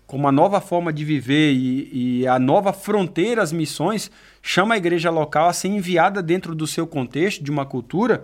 como 0.08 0.27
a 0.27 0.32
nova 0.32 0.62
forma 0.62 0.92
de 0.92 1.04
viver 1.04 1.54
e, 1.54 2.22
e, 2.22 2.27
a 2.27 2.39
nova 2.39 2.72
fronteira 2.72 3.42
às 3.42 3.51
missões, 3.51 4.10
chama 4.42 4.75
a 4.75 4.77
igreja 4.77 5.10
local 5.10 5.50
a 5.50 5.54
ser 5.54 5.68
enviada 5.68 6.22
dentro 6.22 6.56
do 6.56 6.65
seu 6.65 6.88
contexto, 6.88 7.44
de 7.44 7.51
uma 7.51 7.65
cultura, 7.65 8.24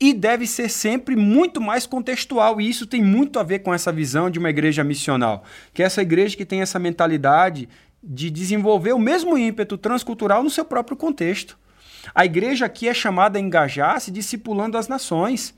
e 0.00 0.12
deve 0.12 0.46
ser 0.46 0.68
sempre 0.68 1.16
muito 1.16 1.60
mais 1.60 1.86
contextual. 1.86 2.60
E 2.60 2.68
isso 2.68 2.86
tem 2.86 3.02
muito 3.02 3.38
a 3.38 3.42
ver 3.42 3.60
com 3.60 3.72
essa 3.72 3.92
visão 3.92 4.28
de 4.28 4.38
uma 4.38 4.50
igreja 4.50 4.84
missional, 4.84 5.44
que 5.72 5.82
é 5.82 5.86
essa 5.86 6.02
igreja 6.02 6.36
que 6.36 6.44
tem 6.44 6.60
essa 6.60 6.78
mentalidade 6.78 7.68
de 8.06 8.30
desenvolver 8.30 8.92
o 8.92 8.98
mesmo 8.98 9.36
ímpeto 9.36 9.76
transcultural 9.76 10.42
no 10.42 10.50
seu 10.50 10.64
próprio 10.64 10.96
contexto. 10.96 11.58
A 12.14 12.24
igreja 12.24 12.66
aqui 12.66 12.88
é 12.88 12.94
chamada 12.94 13.38
a 13.38 13.42
engajar-se 13.42 14.12
discipulando 14.12 14.78
as 14.78 14.86
nações, 14.86 15.52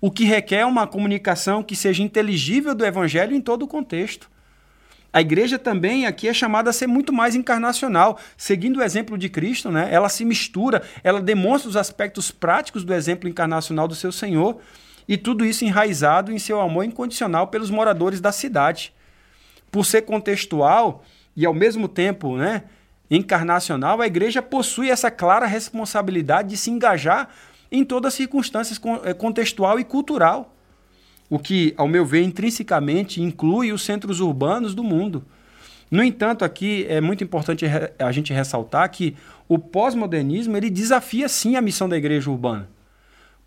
o 0.00 0.10
que 0.10 0.24
requer 0.24 0.66
uma 0.66 0.86
comunicação 0.86 1.62
que 1.62 1.76
seja 1.76 2.02
inteligível 2.02 2.74
do 2.74 2.84
evangelho 2.84 3.34
em 3.36 3.40
todo 3.40 3.62
o 3.62 3.68
contexto. 3.68 4.28
A 5.12 5.20
igreja 5.20 5.58
também 5.58 6.04
aqui 6.04 6.28
é 6.28 6.34
chamada 6.34 6.68
a 6.68 6.72
ser 6.72 6.86
muito 6.86 7.12
mais 7.12 7.34
encarnacional, 7.34 8.18
seguindo 8.36 8.78
o 8.78 8.82
exemplo 8.82 9.16
de 9.16 9.28
Cristo, 9.28 9.70
né? 9.70 9.88
Ela 9.90 10.08
se 10.08 10.24
mistura, 10.24 10.82
ela 11.02 11.22
demonstra 11.22 11.70
os 11.70 11.76
aspectos 11.76 12.30
práticos 12.30 12.84
do 12.84 12.92
exemplo 12.92 13.28
encarnacional 13.28 13.88
do 13.88 13.94
seu 13.94 14.12
Senhor, 14.12 14.58
e 15.08 15.16
tudo 15.16 15.44
isso 15.44 15.64
enraizado 15.64 16.32
em 16.32 16.38
seu 16.38 16.60
amor 16.60 16.84
incondicional 16.84 17.46
pelos 17.46 17.70
moradores 17.70 18.20
da 18.20 18.32
cidade. 18.32 18.92
Por 19.70 19.86
ser 19.86 20.02
contextual, 20.02 21.02
e 21.36 21.44
ao 21.44 21.52
mesmo 21.52 21.86
tempo, 21.86 22.36
né, 22.36 22.62
encarnacional, 23.10 24.00
a 24.00 24.06
igreja 24.06 24.40
possui 24.40 24.90
essa 24.90 25.10
clara 25.10 25.46
responsabilidade 25.46 26.50
de 26.50 26.56
se 26.56 26.70
engajar 26.70 27.28
em 27.70 27.84
todas 27.84 28.12
as 28.12 28.14
circunstâncias 28.14 28.80
eh, 29.04 29.12
contextual 29.12 29.78
e 29.78 29.84
cultural, 29.84 30.54
o 31.28 31.38
que, 31.38 31.74
ao 31.76 31.88
meu 31.88 32.06
ver, 32.06 32.22
intrinsecamente 32.22 33.20
inclui 33.20 33.72
os 33.72 33.82
centros 33.84 34.20
urbanos 34.20 34.74
do 34.74 34.82
mundo. 34.82 35.24
No 35.90 36.02
entanto, 36.02 36.44
aqui 36.44 36.86
é 36.88 37.00
muito 37.00 37.22
importante 37.22 37.64
a 37.98 38.12
gente 38.12 38.32
ressaltar 38.32 38.88
que 38.90 39.16
o 39.48 39.58
pós-modernismo 39.58 40.56
ele 40.56 40.70
desafia 40.70 41.28
sim 41.28 41.56
a 41.56 41.62
missão 41.62 41.88
da 41.88 41.96
igreja 41.96 42.30
urbana, 42.30 42.68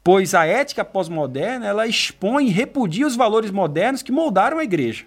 pois 0.04 0.34
a 0.34 0.46
ética 0.46 0.86
pós-moderna 0.86 1.66
ela 1.66 1.88
expõe 1.88 2.48
e 2.48 2.52
repudia 2.52 3.08
os 3.08 3.16
valores 3.16 3.52
modernos 3.52 4.02
que 4.02 4.12
moldaram 4.12 4.60
a 4.60 4.64
igreja. 4.64 5.06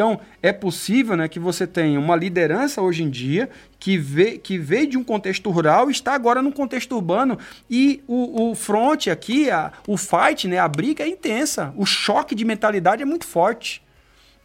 Então, 0.00 0.18
é 0.42 0.50
possível 0.50 1.14
né, 1.14 1.28
que 1.28 1.38
você 1.38 1.66
tenha 1.66 2.00
uma 2.00 2.16
liderança 2.16 2.80
hoje 2.80 3.02
em 3.02 3.10
dia 3.10 3.50
que, 3.78 3.98
vê, 3.98 4.38
que 4.38 4.56
veio 4.56 4.86
de 4.86 4.96
um 4.96 5.04
contexto 5.04 5.50
rural 5.50 5.90
e 5.90 5.92
está 5.92 6.14
agora 6.14 6.40
num 6.40 6.50
contexto 6.50 6.92
urbano. 6.94 7.38
E 7.68 8.02
o, 8.08 8.48
o 8.48 8.54
front 8.54 9.08
aqui, 9.08 9.50
a, 9.50 9.70
o 9.86 9.98
fight, 9.98 10.48
né, 10.48 10.58
a 10.58 10.66
briga 10.66 11.04
é 11.04 11.06
intensa. 11.06 11.74
O 11.76 11.84
choque 11.84 12.34
de 12.34 12.46
mentalidade 12.46 13.02
é 13.02 13.04
muito 13.04 13.26
forte. 13.26 13.82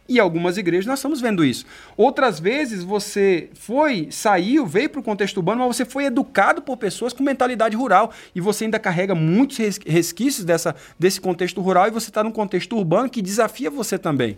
E 0.06 0.20
algumas 0.20 0.58
igrejas 0.58 0.84
nós 0.84 0.98
estamos 0.98 1.22
vendo 1.22 1.42
isso. 1.42 1.64
Outras 1.96 2.38
vezes 2.38 2.84
você 2.84 3.48
foi, 3.54 4.08
saiu, 4.10 4.66
veio 4.66 4.90
para 4.90 5.00
o 5.00 5.02
contexto 5.02 5.38
urbano, 5.38 5.60
mas 5.66 5.74
você 5.74 5.86
foi 5.86 6.04
educado 6.04 6.60
por 6.60 6.76
pessoas 6.76 7.14
com 7.14 7.22
mentalidade 7.22 7.74
rural 7.74 8.12
e 8.34 8.42
você 8.42 8.64
ainda 8.64 8.78
carrega 8.78 9.14
muitos 9.14 9.56
resquícios 9.86 10.44
dessa, 10.44 10.76
desse 10.98 11.18
contexto 11.18 11.62
rural 11.62 11.86
e 11.86 11.90
você 11.90 12.10
está 12.10 12.22
num 12.22 12.30
contexto 12.30 12.76
urbano 12.76 13.08
que 13.08 13.22
desafia 13.22 13.70
você 13.70 13.98
também. 13.98 14.36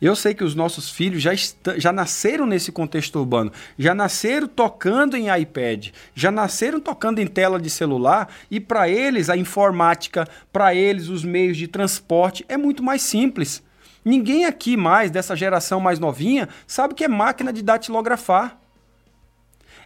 Eu 0.00 0.16
sei 0.16 0.32
que 0.32 0.42
os 0.42 0.54
nossos 0.54 0.88
filhos 0.88 1.22
já, 1.22 1.32
já 1.76 1.92
nasceram 1.92 2.46
nesse 2.46 2.72
contexto 2.72 3.18
urbano, 3.18 3.52
já 3.78 3.94
nasceram 3.94 4.48
tocando 4.48 5.14
em 5.14 5.28
iPad, 5.28 5.88
já 6.14 6.30
nasceram 6.30 6.80
tocando 6.80 7.18
em 7.18 7.26
tela 7.26 7.60
de 7.60 7.68
celular 7.68 8.32
e 8.50 8.58
para 8.58 8.88
eles 8.88 9.28
a 9.28 9.36
informática, 9.36 10.26
para 10.50 10.74
eles 10.74 11.08
os 11.08 11.22
meios 11.22 11.58
de 11.58 11.68
transporte 11.68 12.46
é 12.48 12.56
muito 12.56 12.82
mais 12.82 13.02
simples. 13.02 13.62
Ninguém 14.02 14.46
aqui 14.46 14.74
mais 14.74 15.10
dessa 15.10 15.36
geração 15.36 15.80
mais 15.80 15.98
novinha 15.98 16.48
sabe 16.66 16.94
que 16.94 17.04
é 17.04 17.08
máquina 17.08 17.52
de 17.52 17.60
datilografar. 17.60 18.58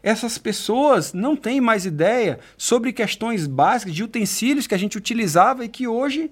Essas 0.00 0.38
pessoas 0.38 1.12
não 1.12 1.34
têm 1.34 1.60
mais 1.60 1.86
ideia 1.86 2.38
sobre 2.56 2.92
questões 2.92 3.48
básicas 3.48 3.92
de 3.92 4.04
utensílios 4.04 4.68
que 4.68 4.74
a 4.76 4.78
gente 4.78 4.96
utilizava 4.96 5.64
e 5.64 5.68
que 5.68 5.88
hoje 5.88 6.30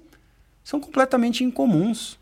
são 0.62 0.79
completamente 0.79 1.43
incomuns 1.43 2.22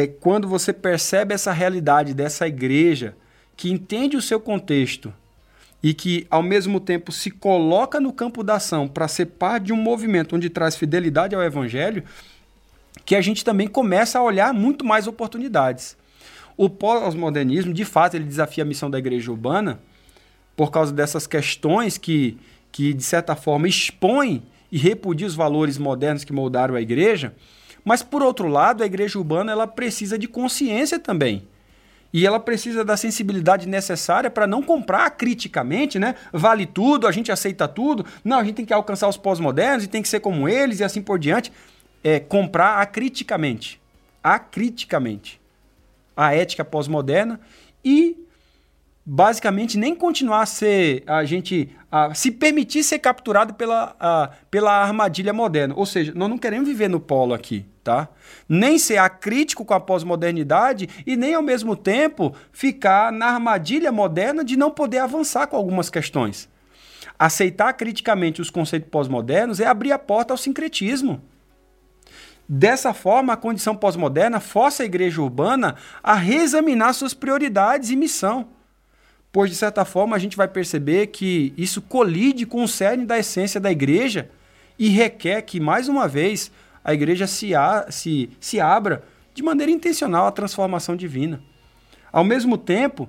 é 0.00 0.06
quando 0.06 0.46
você 0.46 0.72
percebe 0.72 1.34
essa 1.34 1.52
realidade 1.52 2.14
dessa 2.14 2.46
igreja 2.46 3.16
que 3.56 3.70
entende 3.70 4.16
o 4.16 4.22
seu 4.22 4.38
contexto 4.38 5.12
e 5.82 5.92
que, 5.92 6.24
ao 6.30 6.42
mesmo 6.42 6.78
tempo, 6.78 7.10
se 7.10 7.30
coloca 7.30 7.98
no 7.98 8.12
campo 8.12 8.44
da 8.44 8.54
ação 8.54 8.86
para 8.86 9.08
ser 9.08 9.26
parte 9.26 9.66
de 9.66 9.72
um 9.72 9.76
movimento 9.76 10.36
onde 10.36 10.48
traz 10.48 10.76
fidelidade 10.76 11.34
ao 11.34 11.42
evangelho, 11.42 12.04
que 13.04 13.16
a 13.16 13.20
gente 13.20 13.44
também 13.44 13.66
começa 13.66 14.18
a 14.18 14.22
olhar 14.22 14.54
muito 14.54 14.84
mais 14.84 15.08
oportunidades. 15.08 15.96
O 16.56 16.70
pós-modernismo, 16.70 17.72
de 17.72 17.84
fato, 17.84 18.14
ele 18.14 18.24
desafia 18.24 18.62
a 18.62 18.66
missão 18.66 18.88
da 18.88 18.98
igreja 18.98 19.30
urbana 19.30 19.80
por 20.56 20.70
causa 20.70 20.92
dessas 20.92 21.26
questões 21.26 21.98
que, 21.98 22.38
que 22.70 22.92
de 22.92 23.02
certa 23.02 23.34
forma, 23.34 23.68
expõem 23.68 24.42
e 24.70 24.78
repudiam 24.78 25.26
os 25.26 25.34
valores 25.34 25.76
modernos 25.76 26.22
que 26.22 26.32
moldaram 26.32 26.74
a 26.76 26.80
igreja, 26.80 27.34
mas 27.88 28.02
por 28.02 28.22
outro 28.22 28.48
lado, 28.48 28.82
a 28.82 28.86
igreja 28.86 29.18
urbana 29.18 29.50
ela 29.50 29.66
precisa 29.66 30.18
de 30.18 30.28
consciência 30.28 30.98
também. 30.98 31.48
E 32.12 32.26
ela 32.26 32.38
precisa 32.38 32.84
da 32.84 32.98
sensibilidade 32.98 33.66
necessária 33.66 34.30
para 34.30 34.46
não 34.46 34.62
comprar 34.62 35.08
criticamente, 35.12 35.98
né? 35.98 36.14
Vale 36.30 36.66
tudo, 36.66 37.06
a 37.06 37.10
gente 37.12 37.32
aceita 37.32 37.66
tudo. 37.66 38.04
Não, 38.22 38.40
a 38.40 38.44
gente 38.44 38.56
tem 38.56 38.66
que 38.66 38.74
alcançar 38.74 39.08
os 39.08 39.16
pós-modernos 39.16 39.84
e 39.84 39.88
tem 39.88 40.02
que 40.02 40.08
ser 40.08 40.20
como 40.20 40.46
eles 40.46 40.80
e 40.80 40.84
assim 40.84 41.00
por 41.00 41.18
diante. 41.18 41.50
É 42.04 42.20
comprar 42.20 42.76
acriticamente. 42.76 43.80
Acriticamente. 44.22 45.40
A 46.14 46.34
ética 46.34 46.62
pós-moderna 46.62 47.40
e 47.82 48.22
basicamente 49.02 49.78
nem 49.78 49.94
continuar 49.94 50.42
a 50.42 50.46
ser 50.46 51.02
a 51.06 51.24
gente 51.24 51.74
a, 51.90 52.14
se 52.14 52.30
permitir 52.30 52.82
ser 52.82 52.98
capturado 52.98 53.54
pela, 53.54 53.96
a, 53.98 54.30
pela 54.50 54.72
armadilha 54.72 55.32
moderna. 55.32 55.74
Ou 55.76 55.86
seja, 55.86 56.12
nós 56.14 56.28
não 56.28 56.38
queremos 56.38 56.68
viver 56.68 56.88
no 56.88 57.00
polo 57.00 57.34
aqui, 57.34 57.64
tá? 57.82 58.08
Nem 58.48 58.78
ser 58.78 58.98
acrítico 58.98 59.64
com 59.64 59.74
a 59.74 59.80
pós-modernidade 59.80 60.88
e 61.06 61.16
nem 61.16 61.34
ao 61.34 61.42
mesmo 61.42 61.74
tempo 61.76 62.34
ficar 62.52 63.10
na 63.12 63.26
armadilha 63.26 63.90
moderna 63.90 64.44
de 64.44 64.56
não 64.56 64.70
poder 64.70 64.98
avançar 64.98 65.46
com 65.46 65.56
algumas 65.56 65.88
questões. 65.88 66.48
Aceitar 67.18 67.72
criticamente 67.72 68.40
os 68.40 68.50
conceitos 68.50 68.90
pós-modernos 68.90 69.58
é 69.58 69.66
abrir 69.66 69.92
a 69.92 69.98
porta 69.98 70.32
ao 70.32 70.38
sincretismo. 70.38 71.20
Dessa 72.48 72.94
forma, 72.94 73.34
a 73.34 73.36
condição 73.36 73.76
pós-moderna 73.76 74.40
força 74.40 74.82
a 74.82 74.86
igreja 74.86 75.20
urbana 75.20 75.74
a 76.02 76.14
reexaminar 76.14 76.94
suas 76.94 77.12
prioridades 77.12 77.90
e 77.90 77.96
missão. 77.96 78.48
Pois, 79.38 79.52
de 79.52 79.56
certa 79.56 79.84
forma, 79.84 80.16
a 80.16 80.18
gente 80.18 80.36
vai 80.36 80.48
perceber 80.48 81.06
que 81.06 81.54
isso 81.56 81.80
colide 81.80 82.44
com 82.44 82.64
o 82.64 82.66
cerne 82.66 83.06
da 83.06 83.20
essência 83.20 83.60
da 83.60 83.70
igreja 83.70 84.28
e 84.76 84.88
requer 84.88 85.42
que, 85.42 85.60
mais 85.60 85.88
uma 85.88 86.08
vez, 86.08 86.50
a 86.82 86.92
igreja 86.92 87.24
se, 87.28 87.54
a, 87.54 87.86
se, 87.88 88.30
se 88.40 88.58
abra 88.58 89.04
de 89.32 89.40
maneira 89.40 89.70
intencional 89.70 90.26
à 90.26 90.32
transformação 90.32 90.96
divina. 90.96 91.40
Ao 92.10 92.24
mesmo 92.24 92.58
tempo, 92.58 93.08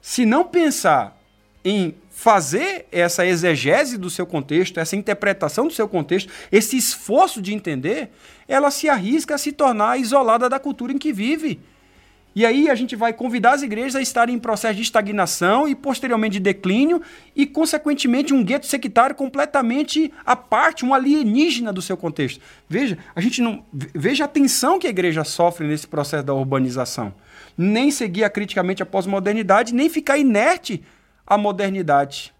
se 0.00 0.26
não 0.26 0.44
pensar 0.44 1.16
em 1.64 1.94
fazer 2.10 2.88
essa 2.90 3.24
exegese 3.24 3.96
do 3.96 4.10
seu 4.10 4.26
contexto, 4.26 4.80
essa 4.80 4.96
interpretação 4.96 5.68
do 5.68 5.72
seu 5.72 5.88
contexto, 5.88 6.28
esse 6.50 6.76
esforço 6.76 7.40
de 7.40 7.54
entender, 7.54 8.10
ela 8.48 8.72
se 8.72 8.88
arrisca 8.88 9.36
a 9.36 9.38
se 9.38 9.52
tornar 9.52 9.96
isolada 9.96 10.48
da 10.48 10.58
cultura 10.58 10.92
em 10.92 10.98
que 10.98 11.12
vive. 11.12 11.60
E 12.34 12.46
aí 12.46 12.70
a 12.70 12.74
gente 12.74 12.96
vai 12.96 13.12
convidar 13.12 13.52
as 13.52 13.62
igrejas 13.62 13.94
a 13.94 14.00
estarem 14.00 14.34
em 14.34 14.38
processo 14.38 14.76
de 14.76 14.82
estagnação 14.82 15.68
e 15.68 15.74
posteriormente 15.74 16.34
de 16.34 16.40
declínio 16.40 17.02
e, 17.36 17.46
consequentemente, 17.46 18.32
um 18.32 18.42
gueto 18.42 18.66
sectário 18.66 19.14
completamente 19.14 20.12
à 20.24 20.34
parte, 20.34 20.84
um 20.84 20.94
alienígena 20.94 21.72
do 21.72 21.82
seu 21.82 21.96
contexto. 21.96 22.40
Veja, 22.68 22.96
a 23.14 23.20
gente 23.20 23.42
não 23.42 23.64
veja 23.72 24.24
a 24.24 24.28
tensão 24.28 24.78
que 24.78 24.86
a 24.86 24.90
igreja 24.90 25.24
sofre 25.24 25.66
nesse 25.66 25.86
processo 25.86 26.24
da 26.24 26.32
urbanização. 26.32 27.14
Nem 27.56 27.90
seguir 27.90 28.28
criticamente 28.30 28.82
a 28.82 28.86
pós-modernidade, 28.86 29.74
nem 29.74 29.90
ficar 29.90 30.16
inerte 30.16 30.82
à 31.26 31.36
modernidade. 31.36 32.32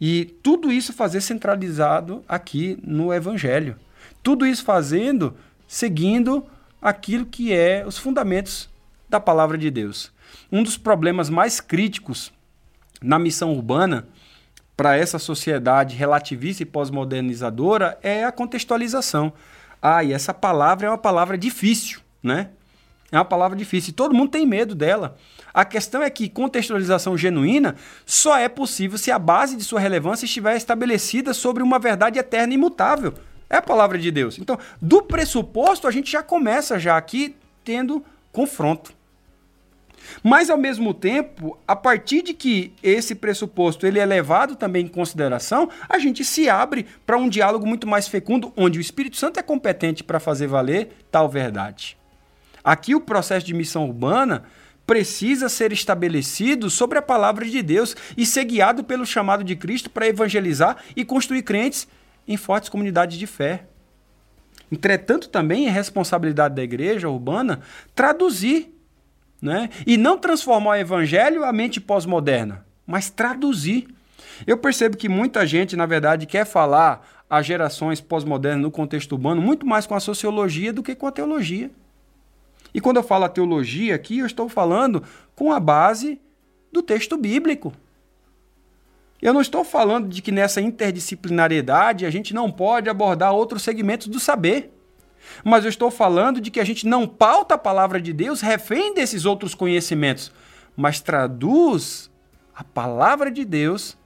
E 0.00 0.24
tudo 0.42 0.72
isso 0.72 0.92
fazer 0.92 1.20
centralizado 1.20 2.24
aqui 2.28 2.78
no 2.82 3.12
evangelho. 3.12 3.76
Tudo 4.22 4.46
isso 4.46 4.64
fazendo 4.64 5.36
seguindo 5.66 6.44
aquilo 6.80 7.24
que 7.24 7.52
é 7.52 7.84
os 7.86 7.96
fundamentos 7.96 8.71
da 9.12 9.20
palavra 9.20 9.56
de 9.56 9.70
Deus. 9.70 10.10
Um 10.50 10.62
dos 10.62 10.76
problemas 10.76 11.30
mais 11.30 11.60
críticos 11.60 12.32
na 13.00 13.18
missão 13.18 13.52
urbana 13.52 14.08
para 14.76 14.96
essa 14.96 15.18
sociedade 15.18 15.94
relativista 15.94 16.62
e 16.62 16.66
pós-modernizadora 16.66 17.98
é 18.02 18.24
a 18.24 18.32
contextualização. 18.32 19.32
Ah, 19.80 20.02
e 20.02 20.12
essa 20.12 20.32
palavra 20.32 20.86
é 20.86 20.90
uma 20.90 20.98
palavra 20.98 21.36
difícil, 21.36 22.00
né? 22.22 22.50
É 23.10 23.18
uma 23.18 23.24
palavra 23.24 23.56
difícil. 23.56 23.92
Todo 23.92 24.14
mundo 24.14 24.30
tem 24.30 24.46
medo 24.46 24.74
dela. 24.74 25.16
A 25.52 25.66
questão 25.66 26.02
é 26.02 26.08
que 26.08 26.30
contextualização 26.30 27.18
genuína 27.18 27.76
só 28.06 28.38
é 28.38 28.48
possível 28.48 28.96
se 28.96 29.10
a 29.10 29.18
base 29.18 29.54
de 29.54 29.64
sua 29.64 29.78
relevância 29.78 30.24
estiver 30.24 30.56
estabelecida 30.56 31.34
sobre 31.34 31.62
uma 31.62 31.78
verdade 31.78 32.18
eterna 32.18 32.54
e 32.54 32.56
imutável. 32.56 33.12
É 33.50 33.58
a 33.58 33.62
palavra 33.62 33.98
de 33.98 34.10
Deus. 34.10 34.38
Então, 34.38 34.58
do 34.80 35.02
pressuposto, 35.02 35.86
a 35.86 35.90
gente 35.90 36.10
já 36.10 36.22
começa 36.22 36.78
já 36.78 36.96
aqui 36.96 37.36
tendo 37.62 38.02
confronto. 38.32 38.94
Mas 40.22 40.50
ao 40.50 40.58
mesmo 40.58 40.92
tempo, 40.94 41.58
a 41.66 41.74
partir 41.74 42.22
de 42.22 42.34
que 42.34 42.72
esse 42.82 43.14
pressuposto 43.14 43.86
ele 43.86 43.98
é 43.98 44.06
levado 44.06 44.56
também 44.56 44.86
em 44.86 44.88
consideração, 44.88 45.68
a 45.88 45.98
gente 45.98 46.24
se 46.24 46.48
abre 46.48 46.86
para 47.06 47.16
um 47.16 47.28
diálogo 47.28 47.66
muito 47.66 47.86
mais 47.86 48.08
fecundo, 48.08 48.52
onde 48.56 48.78
o 48.78 48.80
Espírito 48.80 49.16
Santo 49.16 49.38
é 49.38 49.42
competente 49.42 50.04
para 50.04 50.20
fazer 50.20 50.46
valer 50.46 50.90
tal 51.10 51.28
verdade. 51.28 51.96
Aqui 52.64 52.94
o 52.94 53.00
processo 53.00 53.44
de 53.44 53.54
missão 53.54 53.86
urbana 53.86 54.44
precisa 54.86 55.48
ser 55.48 55.72
estabelecido 55.72 56.68
sobre 56.68 56.98
a 56.98 57.02
palavra 57.02 57.44
de 57.44 57.62
Deus 57.62 57.96
e 58.16 58.26
ser 58.26 58.44
guiado 58.44 58.84
pelo 58.84 59.06
chamado 59.06 59.44
de 59.44 59.56
Cristo 59.56 59.90
para 59.90 60.06
evangelizar 60.06 60.76
e 60.94 61.04
construir 61.04 61.42
crentes 61.42 61.86
em 62.26 62.36
fortes 62.36 62.68
comunidades 62.68 63.18
de 63.18 63.26
fé. 63.26 63.64
Entretanto, 64.70 65.28
também 65.28 65.66
é 65.66 65.70
responsabilidade 65.70 66.54
da 66.54 66.62
igreja 66.62 67.08
urbana 67.08 67.60
traduzir 67.94 68.71
né? 69.42 69.68
E 69.84 69.96
não 69.96 70.16
transformar 70.16 70.70
o 70.70 70.76
evangelho 70.76 71.44
a 71.44 71.52
mente 71.52 71.80
pós-moderna, 71.80 72.64
mas 72.86 73.10
traduzir. 73.10 73.88
Eu 74.46 74.56
percebo 74.56 74.96
que 74.96 75.08
muita 75.08 75.44
gente, 75.44 75.74
na 75.74 75.84
verdade, 75.84 76.26
quer 76.26 76.46
falar 76.46 77.06
as 77.28 77.44
gerações 77.44 78.00
pós-modernas 78.00 78.62
no 78.62 78.70
contexto 78.70 79.12
urbano 79.12 79.42
muito 79.42 79.66
mais 79.66 79.84
com 79.84 79.96
a 79.96 80.00
sociologia 80.00 80.72
do 80.72 80.82
que 80.82 80.94
com 80.94 81.08
a 81.08 81.12
teologia. 81.12 81.70
E 82.72 82.80
quando 82.80 82.98
eu 82.98 83.02
falo 83.02 83.24
a 83.24 83.28
teologia 83.28 83.94
aqui, 83.94 84.20
eu 84.20 84.26
estou 84.26 84.48
falando 84.48 85.02
com 85.34 85.52
a 85.52 85.58
base 85.58 86.20
do 86.70 86.82
texto 86.82 87.16
bíblico. 87.16 87.72
Eu 89.20 89.32
não 89.32 89.40
estou 89.40 89.64
falando 89.64 90.08
de 90.08 90.22
que 90.22 90.32
nessa 90.32 90.60
interdisciplinariedade 90.60 92.06
a 92.06 92.10
gente 92.10 92.32
não 92.32 92.50
pode 92.50 92.88
abordar 92.88 93.32
outros 93.32 93.62
segmentos 93.62 94.08
do 94.08 94.18
saber. 94.18 94.72
Mas 95.44 95.64
eu 95.64 95.68
estou 95.68 95.90
falando 95.90 96.40
de 96.40 96.50
que 96.50 96.60
a 96.60 96.64
gente 96.64 96.86
não 96.86 97.06
pauta 97.06 97.54
a 97.54 97.58
palavra 97.58 98.00
de 98.00 98.12
Deus 98.12 98.40
refém 98.40 98.94
desses 98.94 99.24
outros 99.24 99.54
conhecimentos, 99.54 100.32
mas 100.76 101.00
traduz 101.00 102.10
a 102.54 102.62
palavra 102.62 103.30
de 103.30 103.44
Deus 103.44 103.96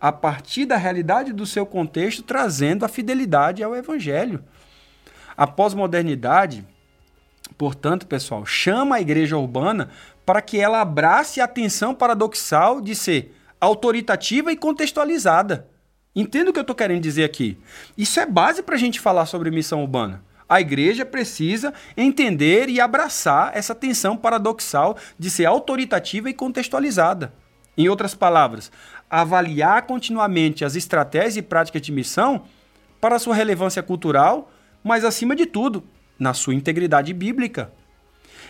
a 0.00 0.10
partir 0.10 0.64
da 0.64 0.76
realidade 0.76 1.32
do 1.32 1.44
seu 1.44 1.66
contexto, 1.66 2.22
trazendo 2.22 2.84
a 2.84 2.88
fidelidade 2.88 3.62
ao 3.62 3.76
evangelho. 3.76 4.42
A 5.36 5.46
pós-modernidade, 5.46 6.66
portanto, 7.58 8.06
pessoal, 8.06 8.46
chama 8.46 8.96
a 8.96 9.00
igreja 9.00 9.36
urbana 9.36 9.90
para 10.24 10.40
que 10.40 10.58
ela 10.58 10.80
abrace 10.80 11.40
a 11.40 11.48
tensão 11.48 11.94
paradoxal 11.94 12.80
de 12.80 12.94
ser 12.94 13.34
autoritativa 13.60 14.50
e 14.50 14.56
contextualizada. 14.56 15.68
Entenda 16.16 16.50
o 16.50 16.52
que 16.52 16.58
eu 16.58 16.62
estou 16.62 16.74
querendo 16.74 17.02
dizer 17.02 17.24
aqui. 17.24 17.58
Isso 17.96 18.18
é 18.18 18.26
base 18.26 18.62
para 18.62 18.74
a 18.74 18.78
gente 18.78 18.98
falar 18.98 19.26
sobre 19.26 19.50
missão 19.50 19.82
urbana. 19.82 20.24
A 20.50 20.60
igreja 20.60 21.06
precisa 21.06 21.72
entender 21.96 22.68
e 22.68 22.80
abraçar 22.80 23.52
essa 23.56 23.72
tensão 23.72 24.16
paradoxal 24.16 24.96
de 25.16 25.30
ser 25.30 25.44
autoritativa 25.44 26.28
e 26.28 26.34
contextualizada. 26.34 27.32
Em 27.78 27.88
outras 27.88 28.16
palavras, 28.16 28.72
avaliar 29.08 29.82
continuamente 29.82 30.64
as 30.64 30.74
estratégias 30.74 31.36
e 31.36 31.42
práticas 31.42 31.80
de 31.80 31.92
missão 31.92 32.42
para 33.00 33.20
sua 33.20 33.32
relevância 33.32 33.80
cultural, 33.80 34.50
mas 34.82 35.04
acima 35.04 35.36
de 35.36 35.46
tudo, 35.46 35.84
na 36.18 36.34
sua 36.34 36.52
integridade 36.52 37.14
bíblica. 37.14 37.70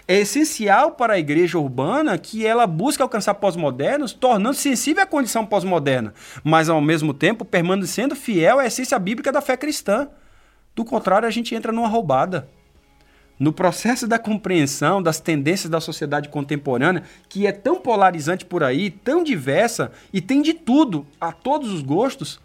É 0.09 0.21
essencial 0.21 0.93
para 0.93 1.13
a 1.13 1.19
igreja 1.19 1.59
urbana 1.59 2.17
que 2.17 2.47
ela 2.47 2.67
busque 2.67 3.03
alcançar 3.03 3.35
pós-modernos, 3.35 4.15
tornando 4.15 4.57
sensível 4.57 5.03
à 5.03 5.07
condição 5.07 5.45
pós-moderna, 5.45 6.15
mas 6.43 6.71
ao 6.71 6.81
mesmo 6.81 7.13
tempo 7.13 7.45
permanecendo 7.45 8.17
fiel 8.17 8.59
à 8.59 8.65
essência 8.65 8.99
bíblica 8.99 9.31
da 9.31 9.43
fé 9.43 9.55
cristã. 9.55 10.09
Do 10.75 10.85
contrário, 10.85 11.27
a 11.27 11.31
gente 11.31 11.55
entra 11.55 11.73
numa 11.73 11.89
roubada. 11.89 12.49
No 13.39 13.53
processo 13.55 14.07
da 14.07 14.19
compreensão 14.19 15.03
das 15.03 15.19
tendências 15.19 15.71
da 15.71 15.81
sociedade 15.81 16.29
contemporânea, 16.29 17.05
que 17.27 17.47
é 17.47 17.53
tão 17.53 17.81
polarizante 17.81 18.45
por 18.45 18.63
aí, 18.63 18.91
tão 18.91 19.25
diversa 19.25 19.93
e 20.13 20.21
tem 20.21 20.43
de 20.43 20.53
tudo, 20.53 21.07
a 21.19 21.33
todos 21.33 21.73
os 21.73 21.81
gostos, 21.81 22.39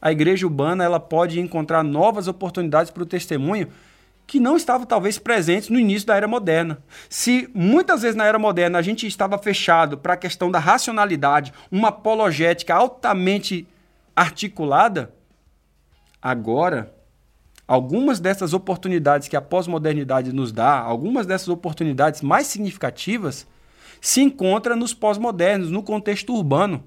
a 0.00 0.10
igreja 0.10 0.46
urbana 0.46 0.82
ela 0.82 0.98
pode 0.98 1.38
encontrar 1.38 1.82
novas 1.82 2.26
oportunidades 2.26 2.90
para 2.90 3.02
o 3.02 3.06
testemunho 3.06 3.68
que 4.26 4.40
não 4.40 4.56
estavam 4.56 4.86
talvez 4.86 5.18
presentes 5.18 5.68
no 5.68 5.78
início 5.78 6.06
da 6.06 6.16
era 6.16 6.26
moderna. 6.26 6.82
Se 7.08 7.50
muitas 7.54 8.02
vezes 8.02 8.16
na 8.16 8.24
era 8.24 8.38
moderna 8.38 8.78
a 8.78 8.82
gente 8.82 9.06
estava 9.06 9.36
fechado 9.36 9.98
para 9.98 10.14
a 10.14 10.16
questão 10.16 10.50
da 10.50 10.58
racionalidade, 10.58 11.52
uma 11.70 11.88
apologética 11.88 12.74
altamente 12.74 13.68
articulada, 14.16 15.12
agora 16.22 16.93
algumas 17.66 18.20
dessas 18.20 18.52
oportunidades 18.52 19.28
que 19.28 19.36
a 19.36 19.40
pós-modernidade 19.40 20.32
nos 20.32 20.52
dá, 20.52 20.78
algumas 20.78 21.26
dessas 21.26 21.48
oportunidades 21.48 22.20
mais 22.20 22.46
significativas, 22.46 23.46
se 24.00 24.20
encontram 24.20 24.76
nos 24.76 24.92
pós-modernos, 24.92 25.70
no 25.70 25.82
contexto 25.82 26.34
urbano. 26.34 26.84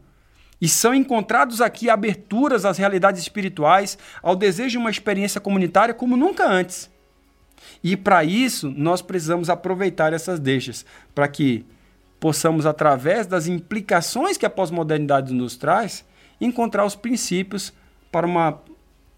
E 0.61 0.67
são 0.67 0.93
encontrados 0.93 1.61
aqui 1.61 1.89
aberturas 1.89 2.65
às 2.65 2.77
realidades 2.77 3.21
espirituais, 3.21 3.97
ao 4.21 4.35
desejo 4.35 4.71
de 4.71 4.77
uma 4.77 4.89
experiência 4.89 5.41
comunitária 5.41 5.93
como 5.93 6.17
nunca 6.17 6.47
antes. 6.47 6.89
E 7.83 7.97
para 7.97 8.23
isso, 8.23 8.71
nós 8.75 9.01
precisamos 9.01 9.49
aproveitar 9.49 10.13
essas 10.13 10.39
deixas, 10.39 10.85
para 11.13 11.27
que 11.27 11.65
possamos, 12.19 12.65
através 12.65 13.27
das 13.27 13.47
implicações 13.47 14.37
que 14.37 14.45
a 14.45 14.49
pós-modernidade 14.49 15.33
nos 15.33 15.57
traz, 15.57 16.05
encontrar 16.39 16.85
os 16.85 16.95
princípios 16.95 17.73
para 18.11 18.25
uma 18.25 18.59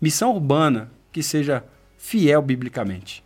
missão 0.01 0.31
urbana 0.31 0.89
que 1.11 1.23
seja 1.23 1.63
fiel 1.97 2.41
biblicamente. 2.41 3.23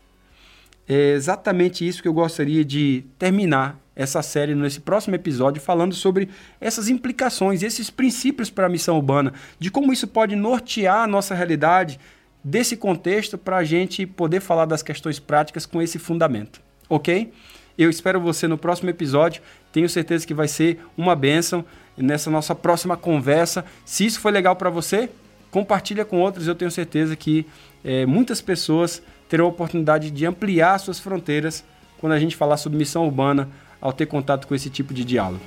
É 0.87 1.11
exatamente 1.11 1.87
isso 1.87 2.01
que 2.01 2.07
eu 2.07 2.13
gostaria 2.13 2.65
de 2.65 3.05
terminar 3.17 3.79
essa 3.95 4.21
série 4.21 4.55
nesse 4.55 4.79
próximo 4.79 5.15
episódio, 5.15 5.61
falando 5.61 5.93
sobre 5.93 6.29
essas 6.59 6.89
implicações, 6.89 7.61
esses 7.61 7.89
princípios 7.89 8.49
para 8.49 8.65
a 8.65 8.69
missão 8.69 8.95
urbana, 8.95 9.33
de 9.59 9.69
como 9.69 9.93
isso 9.93 10.07
pode 10.07 10.35
nortear 10.35 11.03
a 11.03 11.07
nossa 11.07 11.35
realidade 11.35 11.99
desse 12.43 12.75
contexto 12.75 13.37
para 13.37 13.57
a 13.57 13.63
gente 13.63 14.05
poder 14.05 14.41
falar 14.41 14.65
das 14.65 14.83
questões 14.83 15.19
práticas 15.19 15.65
com 15.65 15.81
esse 15.81 15.99
fundamento, 15.99 16.59
ok? 16.89 17.31
Eu 17.77 17.89
espero 17.89 18.19
você 18.19 18.47
no 18.47 18.57
próximo 18.57 18.89
episódio. 18.89 19.41
Tenho 19.71 19.89
certeza 19.89 20.27
que 20.27 20.33
vai 20.33 20.47
ser 20.47 20.79
uma 20.95 21.15
bênção 21.15 21.65
nessa 21.97 22.29
nossa 22.29 22.53
próxima 22.53 22.95
conversa. 22.95 23.65
Se 23.85 24.05
isso 24.05 24.19
foi 24.19 24.31
legal 24.31 24.55
para 24.55 24.69
você, 24.69 25.09
compartilha 25.49 26.05
com 26.05 26.19
outros. 26.19 26.47
Eu 26.47 26.53
tenho 26.53 26.69
certeza 26.69 27.15
que 27.15 27.47
é, 27.83 28.05
muitas 28.05 28.41
pessoas 28.41 29.01
terão 29.27 29.45
a 29.45 29.49
oportunidade 29.49 30.11
de 30.11 30.25
ampliar 30.25 30.77
suas 30.79 30.99
fronteiras 30.99 31.63
quando 31.97 32.13
a 32.13 32.19
gente 32.19 32.35
falar 32.35 32.57
sobre 32.57 32.77
missão 32.77 33.05
urbana 33.05 33.49
ao 33.81 33.91
ter 33.91 34.05
contato 34.05 34.47
com 34.47 34.55
esse 34.55 34.69
tipo 34.69 34.93
de 34.93 35.03
diálogo. 35.03 35.43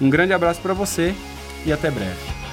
Um 0.00 0.10
grande 0.10 0.32
abraço 0.32 0.60
para 0.60 0.74
você 0.74 1.14
e 1.64 1.72
até 1.72 1.90
breve. 1.90 2.45